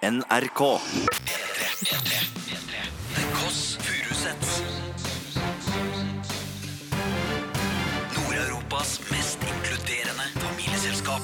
[0.00, 0.78] NRK.
[3.14, 4.62] The Kåss Furuseths.
[8.14, 11.22] Nord-Europas mest inkluderende familieselskap.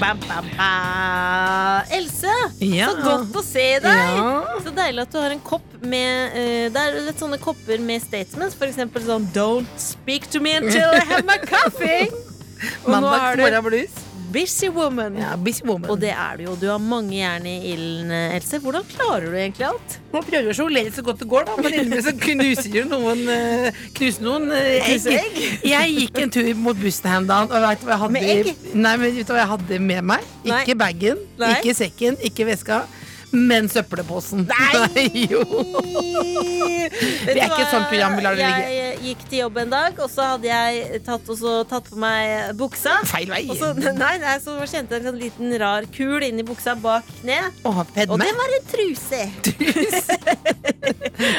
[0.00, 1.82] Bam, bam, bam.
[1.92, 2.88] Else, Ja.
[2.88, 4.16] så godt å se deg!
[4.16, 4.44] Ja.
[4.64, 8.00] Så deilig at du har en kopp med eh, Det er litt sånne kopper med
[8.00, 8.56] statements.
[8.56, 12.08] For eksempel sånn Don't speak to me until I have my coffee.
[12.84, 14.06] Og nå Mandag du morgen blues.
[14.32, 15.16] Busy woman.
[15.20, 15.90] Ja, busy woman.
[15.90, 16.54] Og det er du jo.
[16.60, 18.60] Du har mange jern i ilden, Else.
[18.62, 19.96] Hvordan klarer du egentlig alt?
[20.14, 23.20] Man prøver å sjonglere så godt det går, da, men innimellom så knuser jo noen
[23.30, 25.06] eh, Knuser noen egg.
[25.14, 25.40] Egg.
[25.70, 28.16] Jeg gikk en tur mot bussen her om dagen, og vet du hva jeg hadde
[28.16, 28.64] Med egg?
[28.74, 30.32] Nei, men vet du hva jeg hadde med meg?
[30.50, 32.82] Ikke bagen, ikke sekken, ikke veska.
[33.32, 34.48] Men søppelposen.
[34.50, 35.26] Nei!
[35.30, 35.42] jo.
[36.90, 38.70] Vi er ikke et sånt program, vi lar det ligge.
[38.74, 41.30] Jeg gikk til jobb en dag, og så hadde jeg tatt,
[41.70, 42.96] tatt på meg buksa.
[43.10, 43.44] Feil vei.
[43.56, 47.62] Så, nei, nei, så kjente jeg en sånn liten rar kul inni buksa bak kneet.
[47.66, 49.22] Og det var en truse.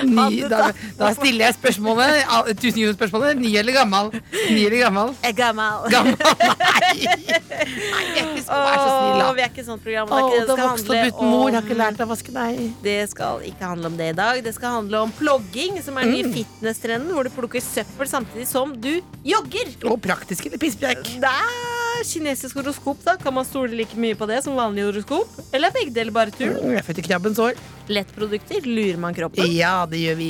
[0.05, 2.23] Ny, da, da stiller jeg spørsmålet.
[2.29, 3.41] ah, Tusenkronersspørsmålet.
[3.41, 4.11] Ny eller gammel?
[4.53, 5.13] Ny eller gammel?
[5.25, 5.89] Jeg gammel.
[5.91, 6.15] Gammel?
[6.61, 6.95] Nei!
[7.01, 9.31] Nei, jeg er ikke så, vær så snill, Åh, da.
[9.37, 10.11] vi er ikke sånt program.
[10.11, 12.61] Det, er ikke, det, vokste skal handle om, lært å vaske deg.
[12.85, 14.43] det skal ikke handle om det i dag.
[14.45, 16.33] Det skal handle om plogging, som er den nye Mm.
[16.37, 19.73] fitness-trenden, hvor du plukker søppel samtidig som du jogger.
[19.89, 21.03] Og praktisk eller pisspreik?
[21.19, 23.15] Det er kinesisk horoskop, da.
[23.17, 25.27] Kan man stole like mye på det som vanlig horoskop?
[25.53, 26.53] Eller er begge deler bare tull?
[26.55, 27.53] Jeg er født i krabbens år.
[27.89, 29.45] Lettprodukter lurer man kroppen.
[29.53, 30.29] Ja, det gjør vi.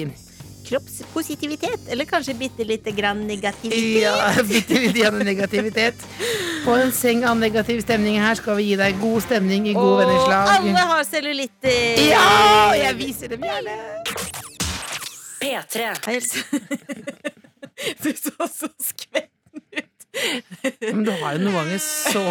[0.68, 4.02] Kroppspositivitet, eller kanskje bitte lite grann negativitet.
[4.04, 5.96] Ja, Bitte lite grann negativitet.
[6.66, 9.92] På en seng av negativ stemning her skal vi gi deg god stemning i god
[9.94, 10.52] Og vennerslag.
[10.58, 12.04] alle har cellulitter.
[12.12, 12.74] Ja!
[12.78, 13.78] Jeg viser dem gjerne.
[15.42, 15.90] P3.
[16.06, 16.20] Hei,
[18.04, 19.31] Du så så skvetten ut.
[20.82, 22.22] Men du har jo noen ganger så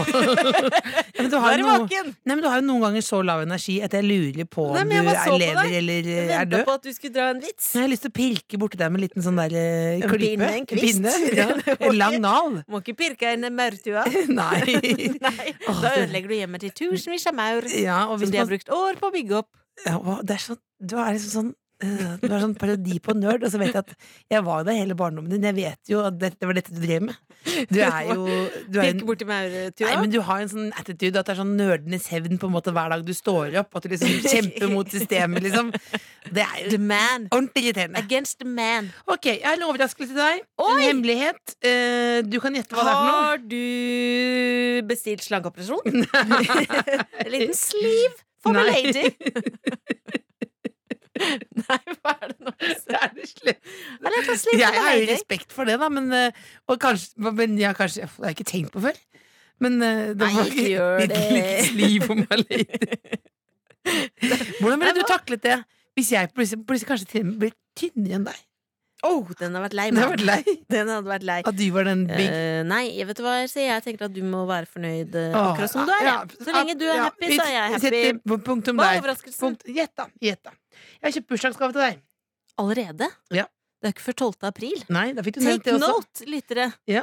[1.21, 1.87] men du har noen...
[2.29, 4.77] Nei, men du har jo noen ganger så lav energi at jeg lurer på om
[4.77, 6.65] Nei, du er lever eller Jeg er død.
[6.69, 7.71] på at du skulle dra en vits.
[7.77, 10.51] Jeg har lyst til å pirke borti deg med en liten sånn der eh, pinne,
[10.61, 11.49] en pinne, ja.
[11.79, 12.61] En lang nal.
[12.71, 14.05] Må ikke pirke inn i maurtua.
[14.41, 14.77] Nei.
[15.25, 17.67] Nei, da ødelegger du hjemmet til tusenvis av maur.
[17.81, 19.51] Ja, Som de har brukt år på å bygge opp.
[19.87, 19.97] ja,
[20.27, 23.61] det er sånn, du er liksom sånn Du er sånn parodi på nerd, og så
[23.61, 23.93] vet jeg at
[24.35, 25.47] jeg var der hele barndommen din.
[25.49, 27.17] Jeg vet jo at det, det var dette du drev med.
[27.71, 28.27] Du er jo
[28.69, 29.01] du er en.
[29.81, 32.55] Nei, men du har en sånn attitude at det er sånn nerdenes hevn på en
[32.59, 33.73] måte hver dag du står opp.
[33.81, 35.73] At du liksom kjemper mot systemet, liksom.
[36.31, 37.29] Det er The jo man.
[37.33, 38.05] ordentlig irriterende.
[38.05, 38.91] Against the man.
[39.09, 40.45] Ok, jeg har en overraskelse til deg.
[40.61, 40.71] Oi!
[40.75, 41.57] En hemmelighet.
[41.65, 43.23] Eh, du kan gjette hva det er for noe.
[43.25, 46.05] Har du bestilt slankeoperasjon?
[47.25, 49.09] en liten sleeve for my lady.
[51.61, 52.55] Nei, hva er det nå?
[52.91, 53.65] Det er det slett.
[54.57, 58.13] Jeg har jo respekt for det, da, men, eh, og kanskje, men jeg, kanskje, det
[58.17, 59.01] har jeg ikke tenkt på før.
[59.61, 62.71] Men det det Nei, var ikke litt, sliv for meg litt.
[64.61, 65.59] Hvordan ville du taklet det
[65.99, 68.39] hvis jeg plutselig, plutselig kanskje blir tynnere enn deg?
[69.07, 70.21] Oh, den har vært lei meg.
[70.21, 70.41] lei
[70.75, 71.39] Den hadde vært lei.
[71.49, 73.69] at du var den big uh, nei, jeg vet du hva jeg sier?
[73.71, 76.05] Jeg tenker at du må være fornøyd uh, oh, akkurat som du er.
[76.09, 76.19] ja.
[76.37, 78.03] Så lenge du er ja, happy, så er jeg happy.
[78.29, 79.09] Punkt Punktum der.
[79.39, 79.65] Punkt.
[79.71, 80.55] Gjett, da.
[81.01, 82.05] Jeg har kjøpt bursdagsgave til deg.
[82.61, 83.09] Allerede?
[83.33, 83.47] Ja.
[83.81, 84.35] Det er ikke før 12.
[84.51, 84.83] april.
[84.93, 86.67] Nei, da fikk du Take note, lyttere.
[86.91, 87.01] Ja.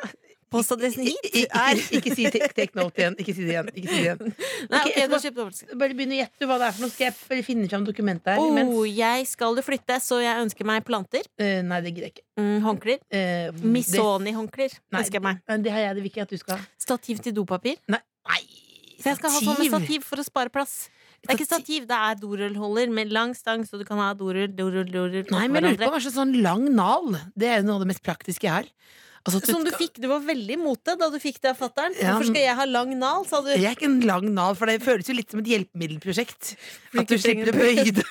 [0.53, 3.15] Postadressen hit er Ikke, si take, note igjen.
[3.19, 3.71] Ikke si det igjen.
[3.73, 4.21] Ikke si det igjen.
[4.71, 5.79] Nei, okay, okay, jeg skal.
[5.81, 6.93] Bare begynn å gjette hva det er for noe.
[6.93, 8.71] Skal jeg bare finne fram dokumentet her imens?
[8.71, 11.27] Oh, jeg skal flytte, så jeg ønsker meg planter.
[11.39, 12.27] Uh, nei, det gidder jeg ikke.
[12.39, 13.01] Mm, håndklær.
[13.11, 15.41] Uh, Misoni-håndklær ønsker jeg meg.
[15.65, 16.69] Det har jeg, det vil ikke at du skal ha.
[16.87, 17.81] Stativ til dopapir.
[17.91, 18.03] Nei,
[19.01, 20.85] Så jeg skal ha sånn med stativ for å spare plass.
[21.17, 24.51] Det er ikke stativ, det er dorullholder med lang stang, så du kan ha dorull,
[24.53, 27.17] dorull, dorull Nei, men jeg lurer på kanskje sånn lang nal.
[27.35, 28.69] Det er noe av det mest praktiske jeg har.
[29.25, 31.95] Altså, Som du fikk, du var veldig imot det da du fikk det av fatter'n.
[31.99, 33.49] Ja, Hvorfor skal jeg ha lang nal, sa du.
[33.49, 36.55] Jeg er ikke en lang nal, for det føles jo litt som et hjelpemiddelprosjekt.
[36.93, 37.97] du At du slipper å bøye deg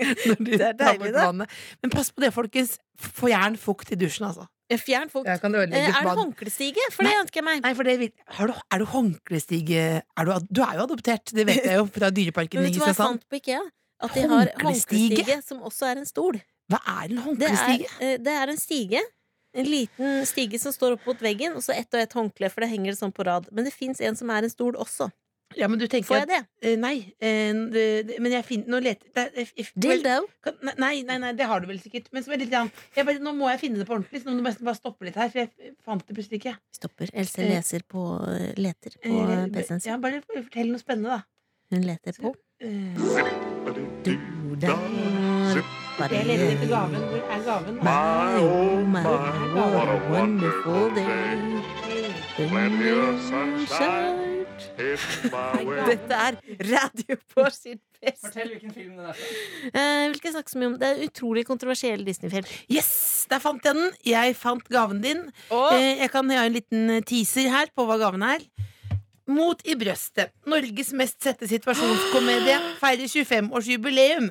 [0.30, 1.48] når du Det er deilig, det.
[1.82, 2.78] Men pass på det, folkens.
[3.00, 4.46] Fjern fukt i dusjen, altså.
[4.78, 6.84] Fjern kan Eh, Er det håndklestige?
[6.94, 7.62] For det ønsker jeg meg.
[7.64, 11.32] Nei, for det vil- har du, Er du håndklestige er du, du er jo adoptert,
[11.34, 13.60] det vet jeg jo, fra Dyreparken Men i vet du hva jeg sant på IKEA?
[14.00, 15.18] At de har Håndklestige?
[15.18, 16.38] håndklestige som også er en stol.
[16.70, 19.02] Hva er en Det er, eh, det er en stige.
[19.52, 22.60] En liten stige som står opp mot veggen, og så ett og ett håndkle, for
[22.62, 23.48] det henger sånn på rad.
[23.50, 25.10] Men det fins en som er en stol også.
[25.58, 26.46] Ja, men du tenker Får jeg at det?
[26.62, 30.28] eh, Nei, eh, det- det- men jeg finner Nå leter det er- Dildo?
[30.78, 32.06] Nei, nei, nei, det har du vel sikkert.
[32.12, 34.34] Men så er litt, jeg bare, nå må jeg finne det på ordentlig, så nå
[34.38, 35.28] må du nesten bare stoppe litt her.
[35.28, 35.50] For jeg
[35.84, 36.56] fant det plutselig ikke.
[36.72, 37.08] Stopper.
[37.12, 39.90] Else leser på Leter på Eh, PC-en sin.
[39.90, 41.22] Ja, bare fortell noe spennende, da.
[41.72, 42.94] Hun leter på Eh,
[46.00, 47.02] Bare Jeg leter etter gaven.
[47.10, 47.74] Hvor er gaven?
[47.84, 51.60] My, oh my, what a wonderful day.
[52.36, 54.26] Plenty of sunshine.
[54.80, 56.36] Dette er
[56.70, 58.22] radio på sin best.
[58.26, 60.88] Fortell hvilken film den er Jeg Eh, vi skal ikke snakke så mye om det.
[60.88, 62.48] er en utrolig kontroversiell Disney-film.
[62.72, 62.90] Yes,
[63.30, 63.90] der fant jeg den.
[64.06, 65.22] Jeg fant gaven din.
[65.52, 68.44] Eh, Jeg kan ha en liten teaser her på hva gaven er.
[69.30, 70.32] Mot i brøstet.
[70.46, 74.30] Norges mest sette situasjonskomedie feirer 25-årsjubileum.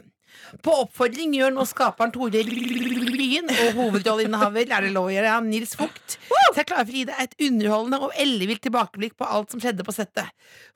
[0.65, 5.75] På oppfordring gjør nå skaperen Tore Lyen og hovedrolleinnehaver er det lov å gjøre, Nils
[5.80, 6.19] Fugt
[6.56, 9.86] seg klare for å gi deg et underholdende og ellevilt tilbakeblikk på alt som skjedde
[9.88, 10.30] på settet.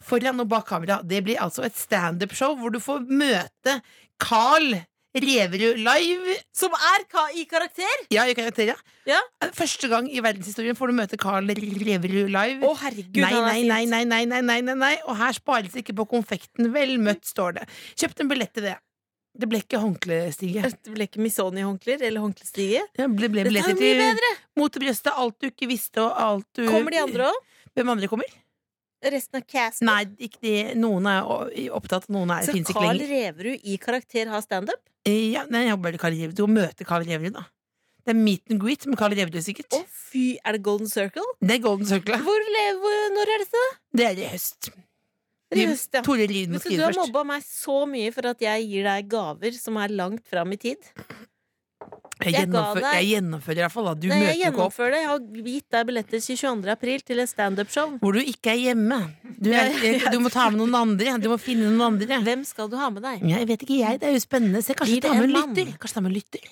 [0.04, 1.01] Foran og bak kamera.
[1.04, 3.80] Det blir altså et standup-show hvor du får møte
[4.21, 4.75] Carl
[5.13, 6.38] Reverud live.
[6.57, 8.06] Som er ka i karakter!
[8.13, 8.77] Ja, i karakter, ja.
[9.06, 9.19] Ja.
[9.54, 12.63] Første gang i verdenshistorien får du møte Carl Reverud live.
[12.66, 14.95] Å, herregud, Nei, nei, nei, nei, nei, nei, nei, nei, nei.
[15.06, 16.71] Og her spares ikke på konfekten.
[16.74, 17.69] Vel møtt, står det.
[17.94, 18.80] Kjøpt en billett til det.
[19.33, 20.62] Det ble ikke håndklestige.
[20.85, 22.83] Det ble ikke Missoni-håndklær eller håndklestige.
[22.94, 24.27] Det ble, ble er billetter til!
[24.62, 27.39] Mot brøstet, alt du ikke visste, og alt du Kommer de andre òg?
[27.74, 28.35] Hvem andre kommer?
[29.03, 29.89] Resten av casten?
[29.89, 30.53] Nei, ikke de.
[30.80, 31.25] Noen er
[31.75, 33.01] opptatt, noen er Så fins ikke Carl.
[33.09, 34.80] Reverud i karakter har standup?
[35.09, 36.38] Ja, nei, jeg håper Carl Reverud.
[36.38, 37.47] Du må møte Carl Reverud, da.
[38.03, 39.74] Det er meet and greet med Carl Reverud, sikkert.
[39.75, 41.25] Å fy, er det Golden Circle?
[41.41, 42.21] Det er Golden Circle.
[42.24, 42.47] Hvor,
[42.83, 43.68] hvor, når er dette?
[43.97, 44.71] Det er i høst.
[45.57, 46.01] Høst, ja.
[46.05, 47.11] Tore Lien må Vet du, du har først.
[47.11, 50.57] mobba meg så mye for at jeg gir deg gaver som er langt fram i
[50.57, 50.91] tid.
[52.23, 53.94] Jeg, gjennomfører, jeg gjennomfører i hvert fall, da.
[54.00, 54.77] Du Nei, møter ikke opp.
[54.94, 56.69] Jeg har gitt deg billetter til 22.
[56.71, 57.97] april til et standup-show.
[58.00, 59.00] Hvor du ikke er hjemme.
[59.44, 59.73] Du, er,
[60.13, 61.17] du må ta med noen andre.
[61.19, 62.21] Du må finne noen andre.
[62.23, 63.25] Hvem skal du ha med deg?
[63.27, 63.99] Jeg vet ikke, jeg.
[63.99, 64.63] Det er jo spennende.
[64.63, 65.73] Se, kanskje ta med en lytter.
[65.83, 66.47] Kanskje ta med lytter.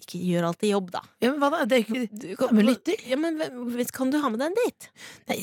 [0.00, 1.00] Ikke gjør alltid jobb, da.
[1.20, 1.64] Ja, men hva da?
[1.68, 3.00] Det er ikke Du Ta med lytter.
[3.10, 3.42] Ja, men
[3.92, 4.92] Kan du ha med deg en date?
[5.28, 5.40] Nei,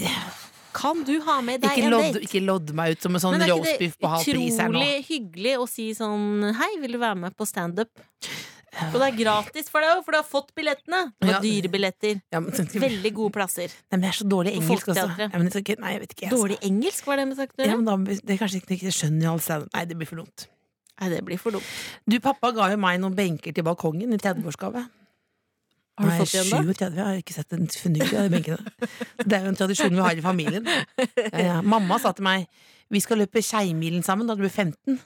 [0.78, 2.24] Kan du ha med deg ikke, en lodd, date?
[2.28, 4.78] ikke lodd meg ut som en sånn roastbiff på halv pris her nå.
[4.84, 7.90] utrolig hyggelig å si sånn Hei, vil du være med på standup?
[8.78, 11.00] Og det er gratis for deg òg, for du har fått billettene.
[11.24, 11.40] Og Ja.
[11.42, 12.20] dyre billetter.
[12.32, 13.74] Ja, men, Veldig gode plasser.
[13.92, 15.18] men jeg er så dårlig i engelsk også.
[15.18, 16.30] Ja, men, ikke- nei, jeg vet ikke.
[16.30, 16.38] altså.
[16.38, 17.54] Dårlig engelsk, var det med sagt?
[17.58, 19.68] Ja, men da, det er kanskje ikke ikke skjønner jo alle.
[19.74, 20.48] Nei, det blir for dumt.
[21.02, 21.64] Nei, det blir for dumt.
[22.08, 24.88] Du, pappa ga jo meg noen benker til balkongen i 30-årsgave.
[25.98, 26.62] Har du Nei, fått igjen da?
[26.62, 28.88] 37, jeg har ikke sett en fnugg de benkene.
[29.24, 30.68] Det er jo en tradisjon vi har i familien.
[30.68, 31.62] Ja, ja.
[31.66, 32.46] Mamma sa til meg
[32.94, 35.00] vi skal løpe Skeimilen sammen da du blir 15.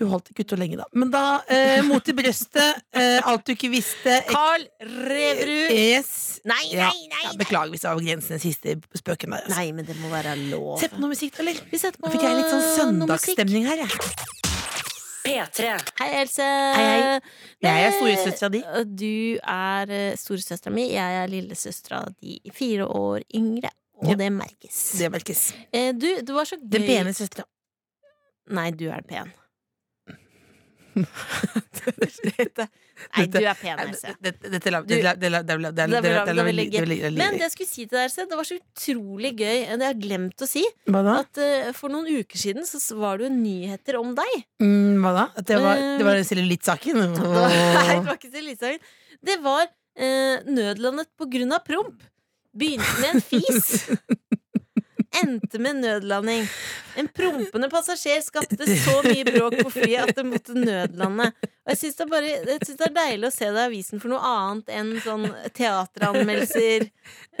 [0.00, 0.86] Hun holdt ikke ute lenge, da.
[0.98, 5.70] Men da, eh, mot i brøstet, eh, alt du ikke visste Carl Reverud!
[5.70, 6.40] Yes.
[6.44, 7.22] Nei, nei, nei!
[7.28, 9.44] ja, beklager hvis det var grensen den siste spøken der.
[9.44, 9.60] Altså.
[9.60, 10.80] Nei, men det må være lov.
[10.82, 11.62] Sett på noe musikk, eller?
[11.70, 14.52] Vi setter på Nå fikk jeg litt sånn søndagsstemning her, jeg.
[15.24, 15.68] P3.
[16.00, 16.42] Hei, Else.
[16.76, 17.20] hei.
[17.62, 18.60] Jeg er Eh, storesøstera di.
[18.84, 20.90] Du er eh, storesøstera mi.
[20.92, 22.38] Jeg er lillesøstera di.
[22.52, 23.70] Fire år yngre.
[24.02, 24.14] Og Ja.
[24.20, 24.92] det merkes.
[24.98, 25.54] Det merkes.
[25.72, 27.44] Du, Du, var så gøy Den pene søstera.
[28.50, 29.32] Nei, du er pen.
[32.38, 32.68] Dette-
[33.16, 34.12] Nei, du er pen, Else.
[34.12, 34.18] Er
[37.10, 37.16] er.
[37.18, 39.58] Men det jeg skulle si til deg, Else, det var så utrolig gøy.
[39.66, 40.64] Det har jeg glemt å si.
[40.94, 44.34] At uh, For noen uker siden så var det jo nyheter om deg.
[44.62, 45.26] Mm, hva da?
[45.34, 47.00] At det var, Eh, det var cellulittsaken?
[47.14, 48.74] Nei, det var ikke Selisa.
[49.24, 52.02] Det var uh, nødlandet på grunn av promp.
[52.54, 53.90] Begynte med en fis.
[55.22, 56.46] Endte med nødlanding.
[56.98, 61.30] En prompende passasjer skapte så mye bråk på flyet at det måtte nødlande.
[61.64, 62.06] Og jeg syns det,
[62.68, 65.22] det er deilig å se det i avisen for noe annet enn sånn
[65.56, 66.84] teateranmeldelser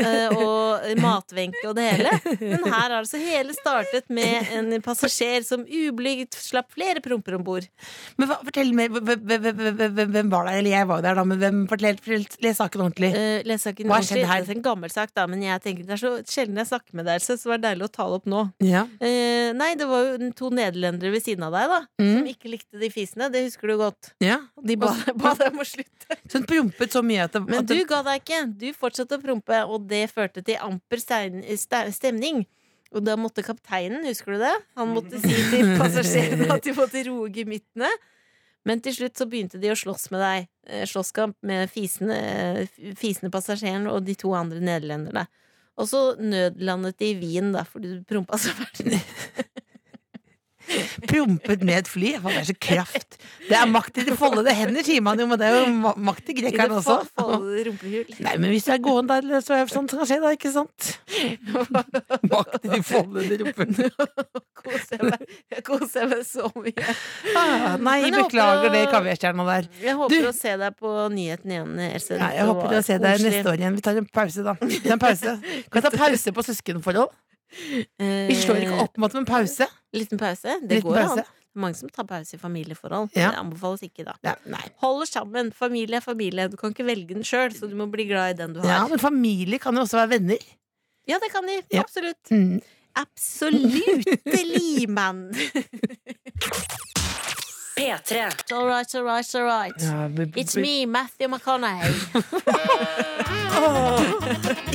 [0.00, 2.12] eh, og matvenke og det hele.
[2.40, 7.44] Men her har altså hele startet med en passasjer som ublygt slapp flere promper om
[7.44, 7.68] bord.
[8.16, 10.58] Men hva, fortell meg, hvem, var der?
[10.60, 12.00] Eller jeg var der, da, men hvem, fortell,
[12.44, 13.12] les saken ordentlig.
[13.12, 14.24] Uh, Lesesaken Hva ordentlig.
[14.30, 14.44] her?
[14.44, 16.96] Det er en gammel sak, da, men jeg tenker det er så sjelden jeg snakker
[16.96, 18.42] med deg, så det var deilig å ta det opp nå.
[18.64, 18.86] Ja.
[19.04, 22.28] Uh, nei, det var jo to nederlendere ved siden av deg, da, som Mm.
[22.30, 23.26] ikke likte de fisene.
[23.32, 24.13] Det husker du godt.
[24.22, 24.38] Ja.
[24.62, 26.18] De ba, Ba, dem å slutte.
[26.30, 28.40] så hun prompet så mye at det, Men du ga deg ikke.
[28.60, 32.44] Du fortsatte å prompe, og det førte til amper stemning.
[32.94, 34.54] Og da måtte kapteinen, husker du det?
[34.78, 37.90] Han måtte si til passasjerene at de måtte roe gemyttene.
[38.64, 40.46] Men til slutt så begynte de å slåss med deg.
[40.70, 45.26] Eh, Slåsskamp med fisende, eh, fisende passasjeren og de to andre nederlenderne.
[45.76, 48.80] Og så nødlandet de i Wien, da, fordi du prompa så fælt.
[51.08, 52.14] prompet med et fly.
[52.24, 53.18] Det er så kraft.
[53.48, 56.30] Det er makt i de foldede hender, sier man jo, men det er jo makt
[56.32, 56.96] i grekeren også.
[58.24, 60.32] Nei, men hvis du er gåen der, så er det sånt som kan skje, da,
[60.36, 60.90] ikke sant?
[62.32, 63.52] Makt i de foldede.
[64.64, 66.86] Koser jeg meg, jeg koser meg så mye.
[67.36, 69.68] Ah, nei, beklager det kaviarstjerna der.
[69.84, 72.16] Jeg håper Du- å se deg på nyhetene igjen, Else.
[72.18, 73.76] Jeg håper å se deg neste år igjen.
[73.76, 74.56] Vi tar en pause, da.
[74.62, 75.36] En pause.
[75.68, 77.12] Kan vi ta pause på søskenforhold?
[77.98, 79.66] Eh, Vi slår ikke opp mot en pause.
[79.94, 80.56] Liten pause?
[80.62, 81.24] Det Liten går pause.
[81.24, 81.40] an.
[81.56, 83.10] Mange som tar pause i familieforhold.
[83.14, 83.30] Ja.
[83.30, 84.14] Det anbefales ikke, da.
[84.26, 84.34] Ja.
[84.82, 85.52] Holder sammen.
[85.54, 86.48] Familie er familie.
[86.50, 88.68] Du kan ikke velge den sjøl, så du må bli glad i den du har.
[88.72, 90.42] ja, men familie kan jo også være venner.
[91.06, 91.60] Ja, det kan de.
[91.70, 91.80] Ja.
[91.86, 92.30] Absolutt.
[92.30, 92.60] Mm.
[92.96, 95.30] Absolutely, man.
[97.76, 98.12] P3.
[98.40, 99.74] It's all right, it's all right, it's all right.
[99.82, 100.08] Ja,
[100.40, 101.94] It's me, Matthew McConaughey.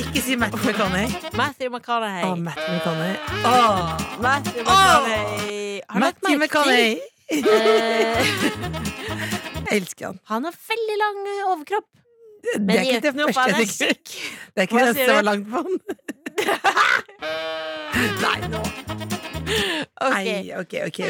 [0.00, 1.08] Ikke si Matt McConaughey.
[1.36, 2.36] Matthew McConaughey.
[2.36, 3.14] Matt McConney.
[4.20, 5.80] Matthew McConaughey.
[5.88, 6.70] Har du lagt Matthew merke til?
[6.70, 6.98] McConney.
[7.30, 7.38] Eh,
[9.70, 10.18] Jeg elsker han.
[10.24, 11.86] han har veldig lang eh, overkropp.
[12.42, 14.20] Det er ikke det gjør noe, for første han jeg er tenker.
[14.50, 15.16] Det er ikke Hva det sier som du?
[15.16, 15.72] var langt på han.
[18.24, 18.60] Nei, nå.
[20.00, 20.60] Nei, Ok.
[20.60, 20.98] ok, ok.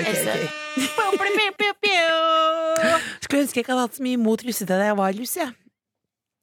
[3.24, 5.34] Skulle ønske jeg ikke hadde hatt så mye imot russete da jeg var russ.
[5.40, 5.50] Jeg.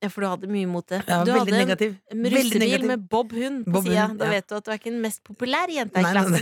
[0.04, 1.00] Ja, for du hadde mye imot det.
[1.10, 1.92] Ja, Du veldig hadde negativ.
[2.14, 2.88] en russebil negativ.
[2.92, 4.04] med Bob Hund på sida.
[4.20, 4.32] Da ja.
[4.36, 6.34] vet du at du er ikke den mest populære jenta i Nei, klassen.
[6.38, 6.42] nei.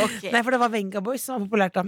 [0.04, 0.30] okay.
[0.30, 1.84] Nei, for det var Venga Boys som var populært da.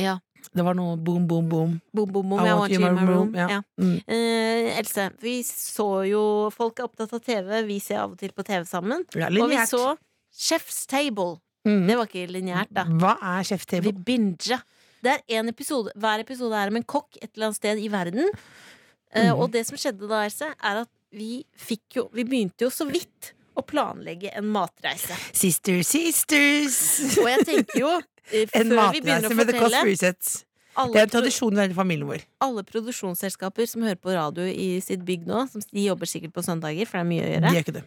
[0.00, 0.14] Ja.
[0.54, 1.70] Det var noe boom, boom, boom.
[1.92, 2.40] Boom, boom, boom.
[2.46, 3.34] I want you in my room.
[3.36, 3.46] ja.
[3.56, 3.60] Ja.
[3.82, 3.96] Mm.
[4.06, 6.22] Eh, Else, vi så jo
[6.54, 7.62] Folk er opptatt av TV.
[7.66, 9.00] Vi ser av og til på TV sammen.
[9.12, 9.96] Og vi så
[10.36, 11.38] Chef's Table.
[11.66, 11.86] Mm.
[11.88, 12.84] Det var ikke lineært, da.
[13.00, 13.90] Hva er Chef's Table?
[13.90, 14.60] Vi binga.
[15.04, 15.92] Det er en episode.
[15.96, 18.28] Hver episode er om en kokk et eller annet sted i verden.
[18.30, 19.16] Mm.
[19.16, 22.68] Uh, og det som skjedde da, Else, er at vi fikk jo Vi begynte jo
[22.74, 25.14] så vidt å planlegge en matreise.
[25.32, 26.76] Sisters, Sisters!
[27.22, 27.92] Og jeg tenker jo,
[28.32, 30.34] eh, En matreise med The Cost Resets.
[30.76, 32.26] Det er en tradisjon i hele familien vår.
[32.44, 36.44] alle produksjonsselskaper som hører på radio i sitt bygg nå, som de jobber sikkert på
[36.44, 37.84] søndager, for det er mye å De gjøre, gjør ikke det.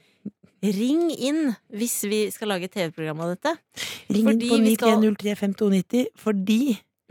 [0.64, 3.56] Ring inn hvis vi skal lage TV-program av dette.
[4.12, 6.62] Ring inn på vi skal- 93035290 fordi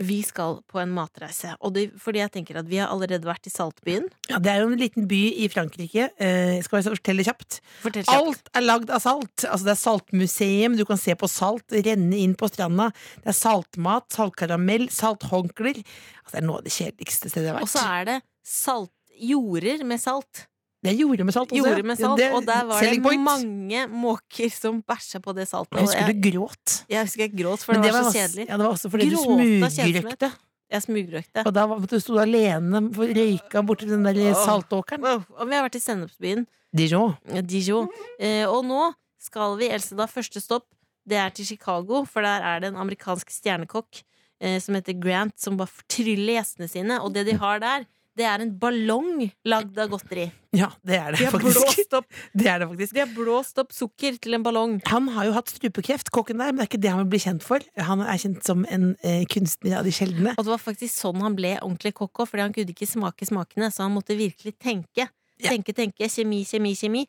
[0.01, 1.57] Vi skal på en matreise.
[1.61, 4.05] Og det, fordi jeg tenker at vi har allerede vært i Saltbyen.
[4.31, 6.11] ja, Det er jo en liten by i Frankrike.
[6.21, 7.57] Eh, skal jeg fortelle kjapt?
[7.83, 8.15] Fortell kjapt.
[8.15, 9.35] Alt er lagd av salt.
[9.43, 12.93] Altså Det er saltmuseum, du kan se på salt renne inn på stranda.
[13.25, 15.83] Det er saltmat, saltkaramell, salthåndklær.
[15.83, 17.63] Altså, det er noe av det kjedeligste stedet jeg har vært.
[17.67, 20.47] Og så er det salt, jorder med salt.
[20.79, 21.59] Det er jordet med salt også.
[21.59, 23.23] Jorder med Ja, det Og der var det point.
[23.25, 25.75] mange måker som bæsja på det saltet.
[25.75, 26.85] Jeg husker du gråt.
[26.89, 28.47] jeg husker jeg gråt, for det, det var så også- kjedelig.
[28.49, 30.03] Ja, det var også fordi du Gråt av kjedsomhet.
[30.03, 30.33] smugrøykte.
[30.71, 31.47] Jeg smugrøkte.
[31.47, 34.47] Og da var- du sto alene og røyka borti den der oh.
[34.47, 35.03] saltåkeren.
[35.05, 35.23] Oh.
[35.41, 37.17] Og vi har vært i sennepsbyen Dijon.
[37.43, 37.89] Dijon.
[38.21, 40.67] Eh, og nå skal vi, Else, da første stopp,
[41.09, 44.03] det er til Chicago, for der er det en amerikansk stjernekokk
[44.41, 47.01] eh, som heter Grant, som bare fortryller gjestene sine.
[47.03, 47.87] Og det de har der,
[48.19, 50.27] det er en ballong lagd av godteri.
[50.57, 51.93] Ja, det er det De faktisk.
[51.99, 52.07] opp,
[52.41, 52.95] Det er det faktisk.
[52.97, 54.79] de har blåst opp sukker til en ballong.
[54.89, 57.23] Han har jo hatt strupekreft, kokken der, men det er ikke det han vil bli
[57.23, 57.65] kjent for.
[57.91, 60.35] Han er kjent som en eh, kunstner av de sjeldne.
[60.37, 63.29] Og det var faktisk sånn han ble ordentlig kokk òg, fordi han kunne ikke smake
[63.29, 65.07] smakene, så han måtte virkelig tenke.
[65.39, 65.53] Ja.
[65.53, 66.09] Tenke, tenke.
[66.11, 67.05] Kjemi, kjemi, kjemi.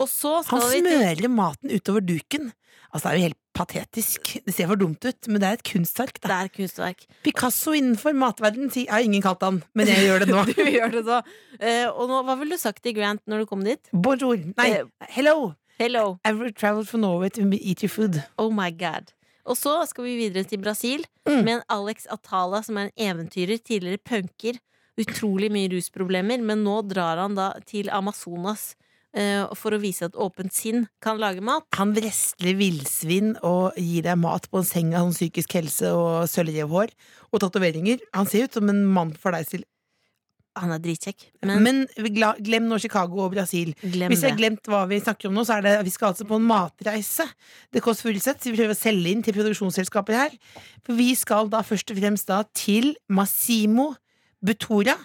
[0.00, 2.50] Og så Han skal vi til smører maten utover duken.
[2.92, 4.30] Altså, det er jo helt patetisk.
[4.46, 6.16] Det ser for dumt ut, men det er et kunstverk.
[6.24, 7.04] Det er et kunstverk.
[7.22, 10.44] Picasso innenfor matverdenen sier- har ingen kalt han, men jeg gjør det nå.
[10.56, 11.20] Du gjør det nå.
[11.60, 13.80] Eh, og nå, hva ville du sagt til Grant når du kom dit?
[13.92, 14.36] Bonjour.
[14.56, 15.54] Nei, Eh, hello.
[15.78, 16.18] Hello.
[16.28, 18.22] I've traveled from Norway to eat your food.
[18.36, 19.12] Oh my god.
[19.46, 21.44] Og så skal vi videre til Brasil Mm.
[21.44, 24.58] med en Alex Atala som er en eventyrer, tidligere punker.
[24.98, 28.74] Utrolig mye rusproblemer, men nå drar han da til Amazonas
[29.58, 31.66] for å vise at åpent sinn kan lage mat.
[31.78, 36.28] Han wrestler villsvin og gir deg mat på en seng av sånn psykisk helse og
[36.30, 36.94] sølvrevhår
[37.32, 37.98] og tatoveringer.
[38.14, 39.66] Han ser ut som en mann for deg til.
[40.58, 41.84] Han er dritkjekk, men, Men
[42.42, 43.70] glem nå Chicago og Brasil.
[43.80, 46.26] Hvis jeg har glemt hva vi snakker om nå, så er det vi skal altså
[46.26, 47.26] på en matreise.
[47.70, 48.48] Det Kåss Furuseth.
[48.48, 50.34] Vi prøver å selge inn til produksjonsselskaper her.
[50.86, 53.92] For vi skal da først og fremst da til Massimo
[54.42, 54.98] Butora.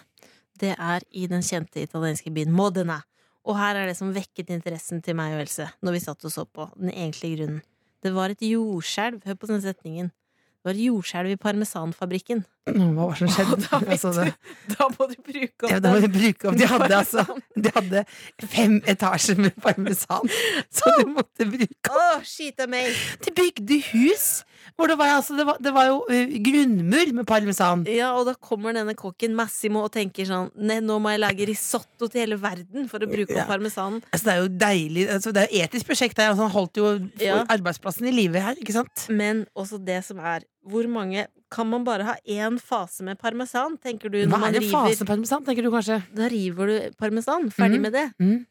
[0.58, 3.04] Det er i den kjente italienske byen Modena.
[3.46, 6.34] Og her er det som vekket interessen til meg og Else når vi satt og
[6.34, 6.68] så på.
[6.80, 7.64] Den egentlige grunnen.
[8.06, 9.22] Det var et jordskjelv.
[9.26, 10.10] Hør på den setningen.
[10.10, 12.40] Det var et jordskjelv i parmesanfabrikken.
[12.66, 13.58] Hva var det som skjedde?
[13.62, 14.32] Da Altså, det,
[14.72, 17.74] Da må du bruke opp ja, da må du bruke opp De hadde altså De
[17.76, 18.02] hadde
[18.50, 20.34] fem etasjer med parmesan,
[20.74, 22.98] så du måtte bruke Å, oh, meg!
[23.22, 24.26] De bygde hus
[24.74, 27.86] hvor det var, altså, det var, det var jo uh, grunnmur med parmesan.
[27.92, 31.48] Ja, og da kommer denne kokken Massimo og tenker sånn Nei, nå må jeg lage
[31.50, 33.44] risotto til hele verden for å bruke Ja.
[33.44, 34.02] opp parmesanen.
[34.10, 36.80] Altså, det er jo deilig altså, Det er jo etisk prosjekt Han Altså, han holdt
[36.82, 36.92] jo
[37.22, 37.38] Ja.
[37.52, 39.08] arbeidsplassen i live her, ikke sant?
[39.10, 43.78] Men også det som er Hvor mange Kan man bare ha én fase med parmesan,
[43.78, 44.24] tenker du?
[44.26, 46.02] Hva Når man er en fase fase parmesan, tenker du kanskje?
[46.16, 47.50] Da river du parmesan.
[47.54, 47.82] Ferdig mm.
[47.82, 48.08] med det.
[48.20, 48.46] Mm.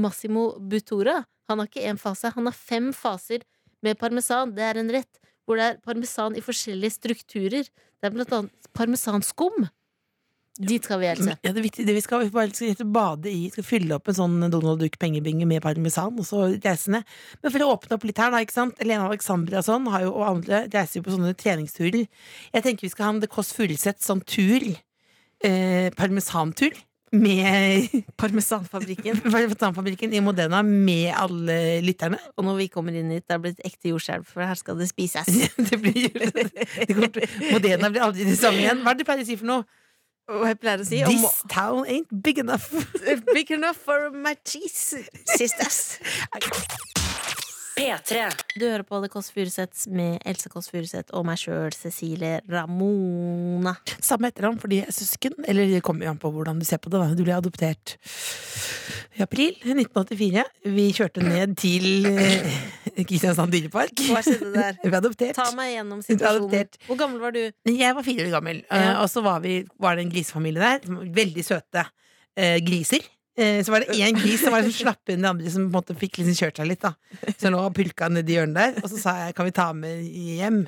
[0.00, 3.42] Massimo Butora Han har ikke én fase, han har fem faser
[3.82, 4.54] med parmesan.
[4.54, 7.68] Det er en rett hvor det er parmesan i forskjellige strukturer.
[7.68, 9.66] Det er blant annet parmesanskum.
[10.60, 11.32] Dit skal vi, Else.
[11.40, 14.10] Ja, det, er viktig, det vi skal vi bare skal bade i, skal fylle opp
[14.12, 17.08] en sånn Donald Duck pengebinge med parmesan, og så reise ned.
[17.40, 18.82] Men for å åpne opp litt her, da, ikke sant.
[18.84, 22.04] Elena Alexandra og sånn har jo, og andre reiser jo på sånne treningsturer.
[22.52, 24.68] Jeg tenker vi skal ha en The Kåss Furuseth sånn tur.
[25.42, 26.76] Eh, parmesantur.
[27.12, 27.88] Med
[28.20, 29.20] Parmesanfabrikken.
[29.20, 32.18] Parmesanfabrikken i Modena med alle lytterne.
[32.36, 34.88] Og når vi kommer inn hit, det er blitt ekte jordskjelv, for her skal det
[34.90, 35.28] spises.
[35.72, 36.08] Det blir,
[36.88, 38.82] det kommer Modena blir aldri det samme igjen.
[38.82, 39.68] Hva er det du pleier å si for noe?
[40.32, 42.70] Og jeg pleier å si om, This town ain't big enough.
[43.34, 45.02] Big enough for my cheese,
[45.36, 45.98] sisters.
[47.72, 48.26] P3.
[48.60, 53.72] Du hører på The Kåss Furuseths med Else Kåss Furuseth og meg sjøl, Cecilie Ramona.
[54.02, 55.38] Samme etternavn, for de er søsken.
[55.48, 57.00] Eller det kommer an på hvordan du ser på det.
[57.00, 57.16] Da.
[57.16, 57.94] Du ble adoptert
[59.16, 60.44] i april 1984.
[60.76, 62.52] Vi kjørte ned til eh,
[63.08, 64.04] Kristiansand dyrepark.
[64.10, 64.76] Hva skjedde der?
[64.84, 65.36] Vi ble adoptert.
[65.38, 66.76] Ta meg gjennom situasjonen.
[66.90, 67.42] Hvor gammel var du?
[67.72, 68.94] Jeg var fire år gammel, eh, Ja.
[69.02, 71.02] og så var, vi, var det en grisefamilie der.
[71.16, 71.86] Veldig søte
[72.36, 73.04] eh, griser.
[73.38, 75.70] Eh, så var det én gris som var liksom slapp inn de andre, som på
[75.70, 76.82] en måte fikk liksom kjørt seg litt.
[76.84, 76.92] da
[77.40, 78.82] Så lå og pulka nedi hjørnet der.
[78.84, 80.64] Og så sa jeg kan vi ta med hjem.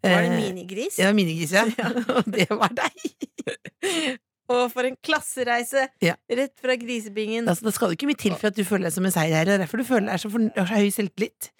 [0.00, 0.96] Var det Eh, minigris?
[1.02, 1.66] Ja, minigris, ja.
[2.16, 4.16] Og det var deg.
[4.48, 5.82] Og for en klassereise!
[6.00, 6.14] Ja.
[6.32, 7.44] Rett fra grisebingen.
[7.52, 9.44] Altså, da skal det ikke mye til for at du føler deg som en seier
[9.44, 11.50] Det er derfor du føler deg så, for, så høy selvtillit.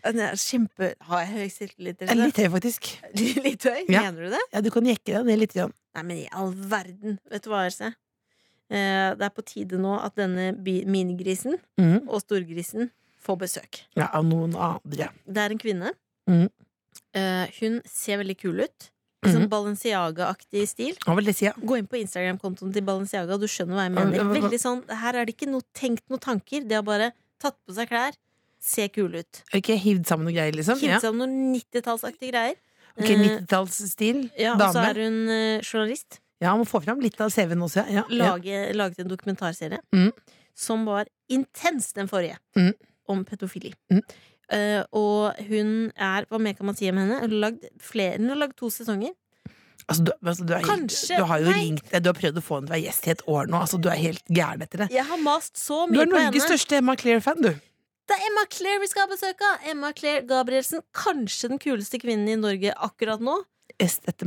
[0.40, 0.94] Kjempe...
[1.10, 2.00] Har jeg høy selvtillit?
[2.06, 2.30] Eller?
[2.30, 2.88] Litt høy, faktisk.
[3.44, 3.82] Litt høy?
[3.92, 4.06] Ja.
[4.08, 4.40] Mener du det?
[4.56, 5.52] Ja, Du kan jekke deg ned litt.
[5.58, 5.76] Grann.
[5.98, 7.18] Nei, men i all verden.
[7.28, 7.92] Vet du hva, Else?
[8.70, 12.08] Eh, det er på tide nå at denne minigrisen mm.
[12.08, 12.90] og storgrisen
[13.24, 13.80] får besøk.
[13.96, 15.08] Ja, Av noen andre.
[15.26, 15.94] Det er en kvinne.
[16.28, 16.48] Mhm.
[17.16, 18.90] Eh, hun ser veldig kul ut.
[19.24, 19.50] Sånn Mhm.
[19.50, 20.94] Balenciaga-aktig stil.
[21.42, 21.52] Ja?
[21.58, 24.40] Gå inn på Instagram-kontoen til Balenciaga, du skjønner hva jeg mener.
[24.42, 26.66] Veldig sånn, Her er det ikke noe tenkt noen tanker.
[26.68, 28.12] De har bare tatt på seg klær,
[28.60, 29.42] ser kule ut.
[29.54, 30.78] Ok, Hivd sammen noen greier, liksom?
[30.78, 32.56] Hivd sammen noen 90-tallsaktige greier.
[32.98, 34.30] Ok, Eh, 90-tallsstil.
[34.38, 36.20] Ja, og så er hun eh, journalist.
[36.40, 37.82] Ja, må få fram litt av CV-en også.
[37.90, 38.04] Ja.
[38.08, 38.28] Ja.
[38.34, 40.12] Lage, Laget en dokumentarserie Mm.
[40.54, 42.72] som var intens, den forrige, Mm.
[43.08, 43.72] om pedofili.
[43.90, 44.02] Mm.
[44.50, 47.20] Uh, og hun er Hva mer kan man si om henne?
[47.20, 49.10] Hun har lagd, flere, hun har lagd to sesonger.
[49.88, 51.58] Altså, du, altså, du, er helt, Kanskje- du har jo nei.
[51.60, 53.60] ringt Du har prøvd å få henne til å være gjest i et år nå.
[53.60, 54.88] Altså, du er helt gæren etter det.
[54.90, 56.30] Jeg har mast så Du mye er på henne.
[56.32, 57.48] Norges største Emma Claire-fan, du.
[58.08, 59.58] Det er Emma Claire vi skal ha besøk av!
[59.70, 60.80] Emma Claire Gabrielsen.
[60.94, 63.44] Kanskje den kuleste kvinnen i Norge akkurat nå.
[63.78, 64.26] Est etter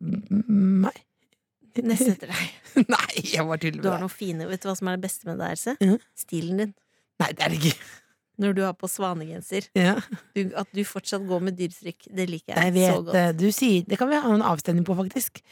[0.00, 1.02] meg?
[1.92, 2.52] Neste etter deg.
[2.94, 5.28] Nei, jeg bare tuller Du har noe fine Vet du hva som er det beste
[5.28, 5.74] med deg, Else?
[5.80, 5.98] Mm.
[6.18, 6.72] Stilen din.
[7.22, 7.76] Nei, det er det ikke.
[8.42, 9.66] Når du har på svanegenser.
[9.76, 9.98] Ja,
[10.34, 12.08] Du, at du fortsatt går med dyretrykk.
[12.16, 13.36] Det liker jeg jeg, så godt.
[13.38, 15.42] Du sier Det kan vi ha en avstemning på, faktisk.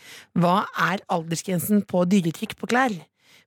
[0.40, 2.96] Hva er aldersgrensen på dyretrykk på klær?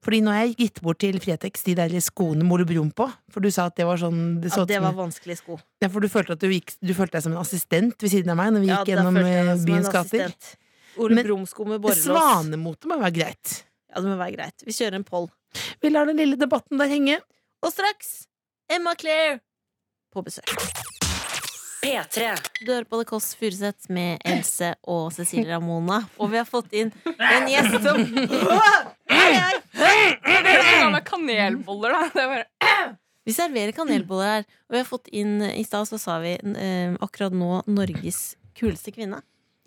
[0.03, 3.07] Fordi nå har jeg gitt bort til Fretex de der skoene Mole Ole Brumm på.
[3.31, 5.57] For du sa at det var sånn det så Ja, det var vanskelige sko.
[5.83, 8.33] Ja, for du følte at du, gikk, du følte deg som en assistent ved siden
[8.33, 10.27] av meg når vi gikk gjennom eh, byens gater.
[10.27, 10.57] assistent.
[10.97, 12.05] Ole Men Brumm-sko med borrelås.
[12.05, 13.63] Svanemote må være greit.
[13.89, 14.65] Ja, det må være greit.
[14.65, 15.29] Vi kjører en poll.
[15.81, 17.19] Vi lar den lille debatten der henge.
[17.63, 18.25] Og straks
[18.71, 19.39] Emma Claire
[20.13, 20.49] på besøk.
[21.83, 22.29] P3.
[22.63, 25.97] Du hører på The Kåss Furuseth med Else og Cecilie Ramona.
[26.17, 27.99] Og vi har fått inn en gjest som
[31.03, 32.05] kanelboller, da.
[32.13, 32.95] Det er bare
[33.27, 34.47] Vi serverer kanelboller her.
[34.69, 38.93] Og vi har fått inn I stad så sa vi eh, akkurat nå Norges kuleste
[38.95, 39.19] kvinne.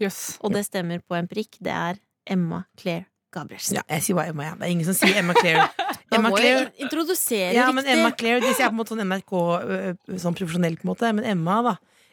[0.03, 0.39] Jøss.
[0.45, 1.57] Og det stemmer på en prikk.
[1.65, 3.77] Det er Emma Claire Gabrielsen.
[3.79, 4.55] Ja, jeg sier bare Emma, ja.
[4.61, 5.67] Det er ingen som sier Emma Claire.
[6.07, 6.71] Da Emma må jeg Claire.
[6.87, 7.85] introdusere Ja, men.
[7.91, 9.33] Emma Claire De sier på en måte sånn NRK
[10.23, 11.11] sånn profesjonell, på en måte.
[11.19, 11.73] Men Emma, da.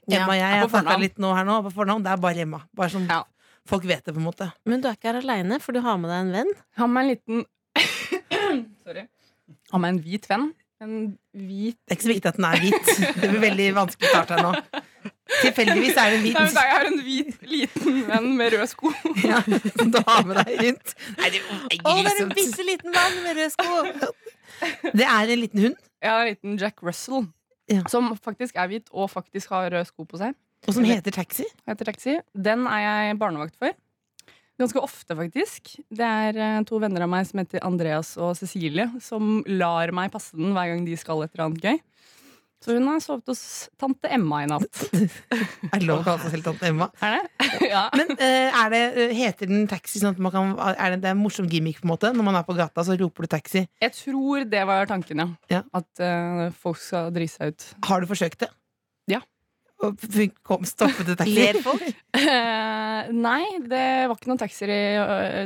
[0.10, 2.02] Emma og jeg har snakka litt nå her nå på fornavn.
[2.04, 2.64] Det er bare Emma.
[2.76, 3.20] Bare sånn Ja.
[3.70, 4.50] folk vet det, på en måte.
[4.66, 6.52] Men du er ikke her aleine, for du har med deg en venn.
[6.82, 7.46] Har med en liten
[8.84, 9.06] Sorry.
[9.72, 10.50] Har med en hvit venn.
[10.84, 10.96] En
[11.38, 12.90] hvit Det er ikke så viktig at den er hvit.
[13.22, 14.82] Det blir veldig vanskelig å starte her nå.
[15.42, 16.56] Tilfeldigvis er det en Nei, hvit.
[16.56, 18.92] da, Jeg har en hvit liten venn med røde sko.
[19.24, 19.40] Ja,
[19.78, 20.96] som du har med deg rundt.
[21.20, 24.12] Nei, det er Å, det er en bitte liten venn med røde sko!
[24.94, 27.30] Det er en liten hund, Ja, en liten Jack Russell.
[27.72, 27.86] Ja.
[27.90, 30.36] Som faktisk er hvit og faktisk har røde sko på seg.
[30.68, 31.48] og som heter Taxi.
[31.68, 32.18] Heter Taxi.
[32.36, 33.72] Den er jeg barnevakt for.
[34.60, 35.72] Ganske ofte, faktisk.
[35.90, 40.12] Det er eh, to venner av meg som heter Andreas og Cecilie, som lar meg
[40.14, 41.80] passe den hver gang de skal et eller annet gøy.
[42.64, 43.42] Så hun har sovet hos
[43.80, 44.84] tante Emma i natt.
[45.74, 46.88] Er det lov å kalle seg selv tante Emma?
[47.04, 47.48] Er det?
[47.74, 47.84] ja.
[48.00, 51.12] Men eh, er det, eh, heter den taxi sånn at man kan Er det, det
[51.12, 52.14] er en morsom gimmick, på en måte?
[52.16, 53.66] Når man er på gata, så roper du taxi.
[53.84, 55.28] Jeg tror det var tanken, ja.
[55.52, 55.62] Ja.
[55.76, 57.68] At uh, folk skal drite seg ut.
[57.90, 58.52] Har du forsøkt det?
[59.12, 59.20] Ja.
[60.48, 61.36] Kom, stoppet det taxi?
[61.36, 61.84] Ler folk?
[62.16, 64.82] uh, nei, det var ikke noen taxier i,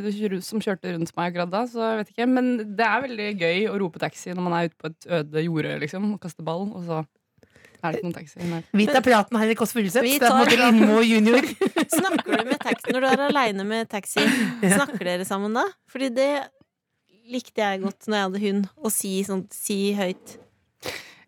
[0.06, 1.63] øh, som kjørte rundt meg akkurat da.
[1.71, 4.69] Så jeg vet ikke, Men det er veldig gøy å rope taxi når man er
[4.69, 6.67] ute på et øde jorde liksom, og kaster ball.
[6.69, 8.43] Og så er det ikke noen taxi.
[8.52, 8.62] Nei.
[8.82, 10.06] Vi tar praten her i Kåss Furuseth.
[10.06, 11.50] Er.
[11.97, 14.23] Snakker du med taxi når du er aleine med taxi?
[14.62, 15.65] Snakker dere sammen da?
[15.91, 16.32] Fordi det
[17.32, 20.38] likte jeg godt når jeg hadde hund, å si, sånn, si høyt.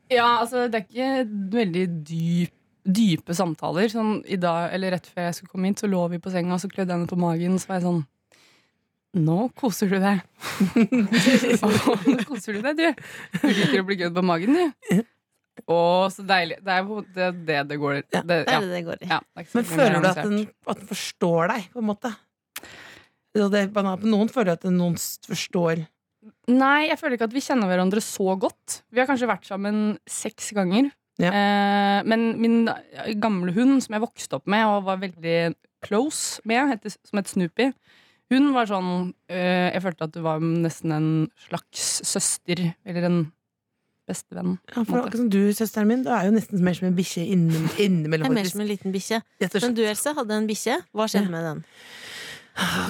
[0.09, 1.09] Ja, altså det er ikke
[1.53, 2.53] veldig dyp,
[2.95, 3.89] dype samtaler.
[3.91, 6.57] Sånn i dag, eller Rett før jeg skulle komme hit, så lå vi på senga,
[6.61, 7.59] så klødde jeg henne på magen.
[7.61, 8.01] Så var jeg sånn
[9.17, 10.19] Nå koser du deg.
[11.65, 13.07] Nå koser du deg, du.
[13.41, 14.99] Du liker å bli gødd på magen, du.
[15.65, 15.79] Å,
[16.13, 16.59] så deilig.
[16.61, 19.09] Det er jo det det, det går Ja, det, er det det går i.
[19.09, 22.13] Ja, det Men føler du at den, at den forstår deg, på en måte?
[23.33, 23.65] Det,
[24.05, 25.85] noen føler at noen forstår
[26.49, 28.81] Nei, jeg føler ikke at vi kjenner hverandre så godt.
[28.91, 30.89] Vi har kanskje vært sammen seks ganger.
[31.19, 31.31] Ja.
[31.35, 32.69] Eh, men min
[33.19, 35.53] gamle hund, som jeg vokste opp med og var veldig
[35.83, 37.73] close med, heter, som het Snoopy,
[38.29, 41.09] hun var sånn eh, Jeg følte at du var nesten en
[41.47, 43.19] slags søster, eller en
[44.09, 44.55] bestevenn.
[44.73, 47.25] ja, for Akkurat som du, søsteren min, du er jo nesten mer som en bikkje
[47.29, 48.25] innimellom.
[48.29, 49.19] er mer som en liten bikkje.
[49.61, 50.79] Men du, Else, hadde en bikkje.
[50.93, 51.33] Hva skjedde Ja.
[51.35, 51.65] med den?
[52.59, 52.89] Ah,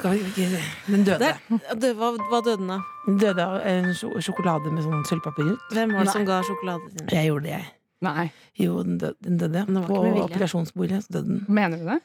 [0.87, 1.33] Den døde.
[1.77, 2.81] Det, hva, hva døde den av?
[3.07, 5.67] Døde av en sjokolade med sånn sølvpapir rundt.
[5.75, 6.13] Hvem var det Nei.
[6.15, 7.11] som ga sjokolade til den?
[7.19, 7.67] Jeg gjorde det, jeg.
[8.05, 9.65] Nei, Jo, den døde, den døde ja.
[9.67, 11.43] Men det var På operasjonsbordet døde den.
[11.47, 11.99] mener du det?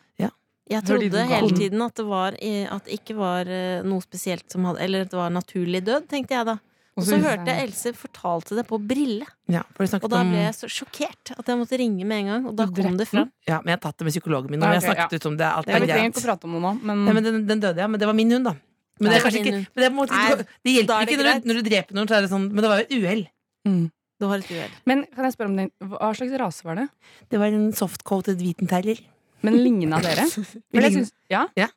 [0.71, 4.65] Jeg trodde hele tiden at det, var, at det ikke var eh, noe spesielt som
[4.65, 6.57] hadde Eller at det var naturlig død, tenkte jeg da.
[6.95, 10.55] Og så hørte jeg Else fortalte det på Brille, Ja, for og da ble jeg
[10.57, 12.45] så sjokkert at jeg måtte ringe med en gang.
[12.49, 13.33] Og da kom det fram.
[13.49, 14.63] Ja, men jeg har tatt det med psykologen min.
[14.63, 15.19] Og okay, jeg snakket ja.
[15.19, 15.49] ut om det.
[15.49, 16.23] Alt er greit.
[16.47, 17.91] nå, men, Nei, men den, den døde, ja.
[17.91, 18.55] Men det var min hund, da.
[19.03, 21.49] Men det er kanskje ikke det, måte, Nei, det hjelper er det ikke når du,
[21.51, 23.25] når du dreper noen, så er det sånn Men det var jo et uhell.
[23.67, 23.85] Mm.
[24.25, 24.77] Du har et uhell.
[24.89, 26.89] Men kan jeg spørre om den, hva slags rase var det?
[27.31, 29.03] Det var en softcoated hviten terrier.
[29.45, 30.25] Men ligna dere?
[30.33, 31.43] For jeg Lign- ja?
[31.61, 31.69] Ja.